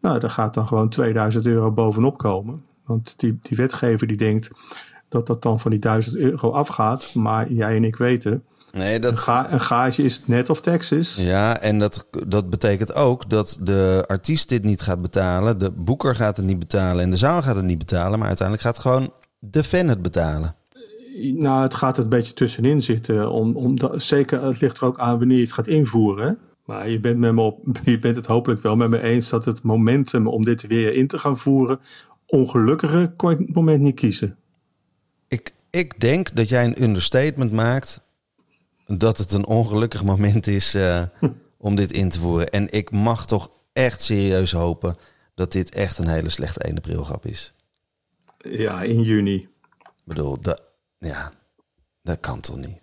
Nou, 0.00 0.18
daar 0.18 0.30
gaat 0.30 0.54
dan 0.54 0.66
gewoon 0.66 0.88
2000 0.88 1.46
euro 1.46 1.70
bovenop 1.70 2.18
komen. 2.18 2.62
Want 2.84 3.14
die, 3.16 3.38
die 3.42 3.56
wetgever 3.56 4.06
die 4.06 4.16
denkt, 4.16 4.50
dat 5.12 5.26
dat 5.26 5.42
dan 5.42 5.60
van 5.60 5.70
die 5.70 5.80
1000 5.80 6.16
euro 6.16 6.50
afgaat. 6.50 7.14
Maar 7.14 7.52
jij 7.52 7.76
en 7.76 7.84
ik 7.84 7.96
weten. 7.96 8.44
Nee, 8.72 8.98
dat... 8.98 9.12
een, 9.12 9.18
ga 9.18 9.52
een 9.52 9.60
gage 9.60 10.02
is 10.02 10.20
net 10.24 10.50
of 10.50 10.60
taxes. 10.60 11.16
Ja, 11.16 11.60
en 11.60 11.78
dat, 11.78 12.06
dat 12.26 12.50
betekent 12.50 12.94
ook 12.94 13.30
dat 13.30 13.58
de 13.60 14.04
artiest 14.06 14.48
dit 14.48 14.64
niet 14.64 14.82
gaat 14.82 15.02
betalen. 15.02 15.58
De 15.58 15.70
boeker 15.70 16.14
gaat 16.14 16.36
het 16.36 16.46
niet 16.46 16.58
betalen 16.58 17.04
en 17.04 17.10
de 17.10 17.16
zaal 17.16 17.42
gaat 17.42 17.56
het 17.56 17.64
niet 17.64 17.78
betalen. 17.78 18.18
Maar 18.18 18.28
uiteindelijk 18.28 18.66
gaat 18.66 18.78
gewoon 18.78 19.12
de 19.38 19.64
fan 19.64 19.88
het 19.88 20.02
betalen. 20.02 20.54
Nou, 21.34 21.62
het 21.62 21.74
gaat 21.74 21.96
er 21.96 22.02
een 22.02 22.08
beetje 22.08 22.32
tussenin 22.32 22.82
zitten. 22.82 23.30
Om, 23.30 23.56
om 23.56 23.76
zeker, 23.94 24.42
het 24.42 24.60
ligt 24.60 24.78
er 24.78 24.86
ook 24.86 24.98
aan 24.98 25.18
wanneer 25.18 25.36
je 25.36 25.42
het 25.42 25.52
gaat 25.52 25.66
invoeren. 25.66 26.38
Maar 26.64 26.90
je 26.90 27.00
bent, 27.00 27.18
met 27.18 27.32
me 27.32 27.40
op, 27.40 27.58
je 27.84 27.98
bent 27.98 28.16
het 28.16 28.26
hopelijk 28.26 28.62
wel 28.62 28.76
met 28.76 28.90
me 28.90 29.02
eens 29.02 29.28
dat 29.28 29.44
het 29.44 29.62
momentum 29.62 30.26
om 30.26 30.44
dit 30.44 30.66
weer 30.66 30.94
in 30.94 31.06
te 31.06 31.18
gaan 31.18 31.36
voeren. 31.36 31.80
ongelukkiger 32.26 33.12
kon 33.16 33.30
je 33.30 33.36
het 33.36 33.54
moment 33.54 33.80
niet 33.80 33.94
kiezen. 33.94 34.36
Ik, 35.72 36.00
denk 36.00 36.36
dat 36.36 36.48
jij 36.48 36.64
een 36.64 36.82
understatement 36.82 37.52
maakt 37.52 38.00
dat 38.86 39.18
het 39.18 39.32
een 39.32 39.46
ongelukkig 39.46 40.04
moment 40.04 40.46
is 40.46 40.74
uh, 40.74 41.02
om 41.58 41.74
dit 41.74 41.90
in 41.90 42.08
te 42.08 42.20
voeren. 42.20 42.50
En 42.50 42.72
ik 42.72 42.90
mag 42.90 43.26
toch 43.26 43.50
echt 43.72 44.02
serieus 44.02 44.52
hopen 44.52 44.96
dat 45.34 45.52
dit 45.52 45.74
echt 45.74 45.98
een 45.98 46.08
hele 46.08 46.28
slechte 46.28 46.60
1 46.60 46.76
april 46.76 47.04
grap 47.04 47.26
is. 47.26 47.54
Ja, 48.38 48.82
in 48.82 49.02
juni. 49.02 49.48
Ik 49.80 50.04
bedoel, 50.04 50.40
de, 50.40 50.58
Ja, 50.98 51.32
dat 52.02 52.20
kan 52.20 52.40
toch 52.40 52.56
niet? 52.56 52.78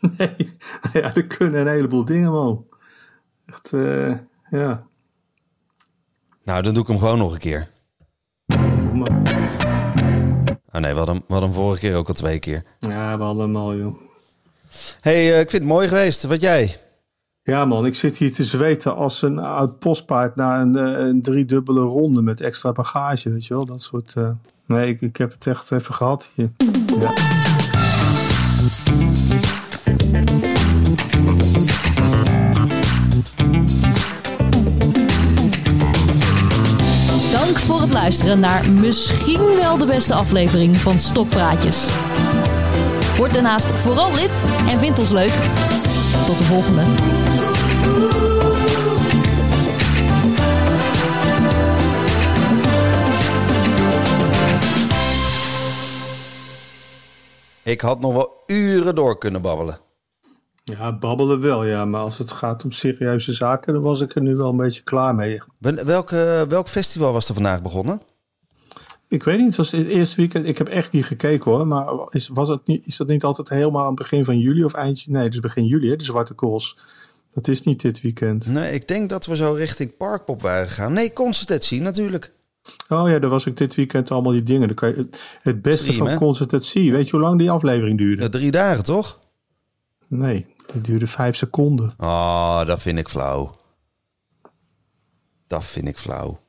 Nee, 0.18 0.36
ja, 0.92 1.14
er 1.14 1.26
kunnen 1.26 1.60
een 1.60 1.66
heleboel 1.66 2.04
dingen, 2.04 2.30
man. 2.30 2.66
Echt, 3.46 3.72
eh, 3.72 4.16
ja. 4.50 4.86
Nou, 6.44 6.62
dan 6.62 6.74
doe 6.74 6.82
ik 6.82 6.88
hem 6.88 6.98
gewoon 6.98 7.18
nog 7.18 7.32
een 7.32 7.38
keer. 7.38 7.70
Oh 10.72 10.80
nee, 10.80 10.92
we 10.92 10.98
hadden, 10.98 11.16
we 11.16 11.22
hadden 11.32 11.50
hem 11.50 11.58
vorige 11.58 11.80
keer 11.80 11.96
ook 11.96 12.08
al 12.08 12.14
twee 12.14 12.38
keer. 12.38 12.64
Ja, 12.78 13.16
we 13.18 13.22
hadden 13.22 13.44
hem 13.44 13.56
al, 13.56 13.74
joh. 13.76 13.94
hey, 15.00 15.32
eh, 15.34 15.40
ik 15.40 15.50
vind 15.50 15.62
het 15.62 15.72
mooi 15.72 15.88
geweest. 15.88 16.22
Wat 16.22 16.40
jij? 16.40 16.76
Ja, 17.42 17.64
man, 17.64 17.86
ik 17.86 17.94
zit 17.94 18.16
hier 18.16 18.32
te 18.32 18.44
zweten 18.44 18.96
als 18.96 19.22
een 19.22 19.38
oud 19.38 19.78
postpaard 19.78 20.36
na 20.36 20.60
een, 20.60 20.76
eh, 20.76 21.06
een 21.06 21.22
driedubbele 21.22 21.80
ronde 21.80 22.22
met 22.22 22.40
extra 22.40 22.72
bagage, 22.72 23.30
weet 23.30 23.46
je 23.46 23.54
wel? 23.54 23.64
Dat 23.64 23.82
soort. 23.82 24.12
eh, 24.16 24.28
Nee, 24.66 24.88
ik, 24.88 25.00
ik 25.00 25.16
heb 25.16 25.32
het 25.32 25.46
echt 25.46 25.72
even 25.72 25.94
gehad 25.94 26.28
hier. 26.34 26.50
Ja. 27.00 27.12
Luisteren 38.02 38.40
naar 38.40 38.70
misschien 38.70 39.56
wel 39.56 39.78
de 39.78 39.86
beste 39.86 40.14
aflevering 40.14 40.76
van 40.76 41.00
Stokpraatjes. 41.00 41.90
Word 43.16 43.32
daarnaast 43.32 43.72
vooral 43.72 44.14
lid 44.14 44.44
en 44.68 44.78
vind 44.78 44.98
ons 44.98 45.10
leuk. 45.10 45.32
Tot 46.26 46.38
de 46.38 46.44
volgende. 46.44 46.82
Ik 57.62 57.80
had 57.80 58.00
nog 58.00 58.12
wel 58.12 58.42
uren 58.46 58.94
door 58.94 59.18
kunnen 59.18 59.42
babbelen. 59.42 59.91
Ja, 60.62 60.98
babbelen 60.98 61.40
wel, 61.40 61.64
ja. 61.64 61.84
Maar 61.84 62.00
als 62.00 62.18
het 62.18 62.32
gaat 62.32 62.64
om 62.64 62.72
serieuze 62.72 63.32
zaken, 63.32 63.72
dan 63.72 63.82
was 63.82 64.00
ik 64.00 64.14
er 64.14 64.22
nu 64.22 64.36
wel 64.36 64.50
een 64.50 64.56
beetje 64.56 64.82
klaar 64.82 65.14
mee. 65.14 65.40
Ben- 65.58 65.86
Welke, 65.86 66.44
welk 66.48 66.68
festival 66.68 67.12
was 67.12 67.28
er 67.28 67.34
vandaag 67.34 67.62
begonnen? 67.62 68.00
Ik 69.08 69.22
weet 69.22 69.36
niet, 69.38 69.46
het 69.46 69.56
was 69.56 69.70
het 69.70 69.86
eerste 69.86 70.16
weekend. 70.16 70.46
Ik 70.46 70.58
heb 70.58 70.68
echt 70.68 70.92
niet 70.92 71.04
gekeken 71.04 71.50
hoor. 71.50 71.66
Maar 71.66 71.86
is, 72.08 72.28
was 72.28 72.48
het 72.48 72.66
niet, 72.66 72.86
is 72.86 72.96
dat 72.96 73.06
niet 73.06 73.24
altijd 73.24 73.48
helemaal 73.48 73.80
aan 73.82 73.86
het 73.86 73.98
begin 73.98 74.24
van 74.24 74.38
juli 74.38 74.64
of 74.64 74.72
eindje? 74.74 75.10
Nee, 75.10 75.24
het 75.24 75.34
is 75.34 75.40
begin 75.40 75.66
juli, 75.66 75.88
hè, 75.88 75.96
de 75.96 76.04
Zwarte 76.04 76.34
Kools. 76.34 76.78
Dat 77.30 77.48
is 77.48 77.62
niet 77.62 77.80
dit 77.80 78.00
weekend. 78.00 78.46
Nee, 78.46 78.72
ik 78.72 78.88
denk 78.88 79.08
dat 79.10 79.26
we 79.26 79.36
zo 79.36 79.52
richting 79.52 79.96
Parkpop 79.96 80.42
waren 80.42 80.66
gegaan. 80.66 80.92
Nee, 80.92 81.12
concertatie 81.12 81.80
natuurlijk. 81.80 82.32
Oh 82.88 83.08
ja, 83.08 83.18
daar 83.18 83.30
was 83.30 83.46
ik 83.46 83.56
dit 83.56 83.74
weekend 83.74 84.10
allemaal 84.10 84.32
die 84.32 84.42
dingen. 84.42 84.66
Dan 84.66 84.76
kan 84.76 84.88
je, 84.88 85.08
het, 85.42 85.62
beste 85.62 85.82
Stream, 85.82 85.98
van 85.98 86.08
hè? 86.08 86.16
concertatie. 86.16 86.92
Weet 86.92 87.04
je 87.04 87.10
hoe 87.10 87.20
lang 87.20 87.38
die 87.38 87.50
aflevering 87.50 87.98
duurde? 87.98 88.22
Ja, 88.22 88.28
drie 88.28 88.50
dagen, 88.50 88.84
toch? 88.84 89.18
Nee, 90.08 90.46
die 90.66 90.80
duurde 90.80 91.06
vijf 91.06 91.36
seconden. 91.36 91.92
Oh, 91.98 92.66
dat 92.66 92.80
vind 92.82 92.98
ik 92.98 93.08
flauw. 93.08 93.50
Dat 95.46 95.64
vind 95.64 95.88
ik 95.88 95.98
flauw. 95.98 96.40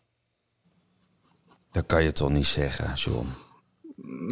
Dat 1.71 1.85
kan 1.85 2.03
je 2.03 2.11
toch 2.11 2.29
niet 2.29 2.45
zeggen, 2.47 2.93
John? 2.93 3.27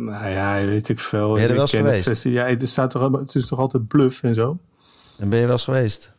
Nou 0.04 0.28
ja, 0.30 0.66
weet 0.66 0.90
ik 0.90 1.00
veel. 1.00 1.34
Ben 1.34 1.42
je 1.42 1.48
er 1.48 1.54
wel 1.54 1.62
eens 1.62 1.72
het 1.72 1.82
geweest? 1.82 2.04
festi- 2.08 2.30
Ja, 2.32 2.46
het, 2.46 2.70
staat 2.70 2.92
toch, 2.92 3.12
het 3.20 3.36
is 3.36 3.48
toch 3.48 3.60
altijd 3.60 3.88
bluff 3.88 4.24
en 4.24 4.36
zo? 4.36 4.58
En 5.18 5.30
ben 5.30 5.40
je 5.40 5.44
wel 5.46 5.54
eens 5.54 5.64
geweest? 5.64 6.14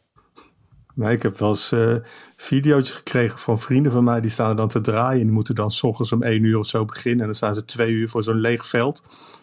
Nee, 0.94 1.14
ik 1.14 1.22
heb 1.22 1.38
wel 1.38 1.48
eens 1.48 1.72
eh 1.72 1.96
video's 2.36 2.90
gekregen 2.90 3.38
van 3.38 3.60
vrienden 3.60 3.92
van 3.92 4.04
mij. 4.04 4.20
Die 4.20 4.30
staan 4.30 4.56
dan 4.56 4.68
te 4.68 4.80
draaien. 4.80 5.20
En 5.20 5.26
die 5.26 5.34
moeten 5.34 5.54
dan 5.54 5.70
s 5.70 5.82
ochtends 5.82 6.12
om 6.12 6.22
één 6.22 6.44
uur 6.44 6.58
of 6.58 6.66
zo 6.66 6.84
beginnen. 6.84 7.20
En 7.20 7.26
dan 7.26 7.34
staan 7.34 7.54
ze 7.54 7.64
twee 7.64 7.92
uur 7.92 8.08
voor 8.08 8.22
zo'n 8.22 8.40
leeg 8.40 8.66
veld. 8.66 9.02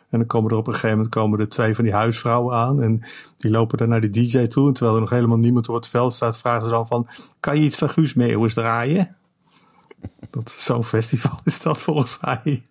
En 0.09 0.17
dan 0.17 0.27
komen 0.27 0.51
er 0.51 0.57
op 0.57 0.67
een 0.67 0.73
gegeven 0.73 0.95
moment 0.95 1.13
komen 1.13 1.39
er 1.39 1.49
twee 1.49 1.75
van 1.75 1.83
die 1.83 1.93
huisvrouwen 1.93 2.55
aan. 2.55 2.81
En 2.81 3.01
die 3.37 3.51
lopen 3.51 3.77
dan 3.77 3.89
naar 3.89 4.01
de 4.01 4.09
DJ 4.09 4.47
toe. 4.47 4.67
En 4.67 4.73
terwijl 4.73 4.95
er 4.95 5.01
nog 5.01 5.09
helemaal 5.09 5.37
niemand 5.37 5.69
op 5.69 5.75
het 5.75 5.87
veld 5.87 6.13
staat, 6.13 6.37
vragen 6.37 6.65
ze 6.65 6.71
dan 6.71 6.87
van... 6.87 7.07
Kan 7.39 7.57
je 7.59 7.65
iets 7.65 7.77
van 7.77 7.89
Guus 7.89 8.13
Meeuwis 8.13 8.53
draaien? 8.53 9.15
Dat, 10.29 10.49
Zo'n 10.49 10.83
festival 10.83 11.39
is 11.43 11.61
dat 11.61 11.81
volgens 11.81 12.17
mij. 12.21 12.63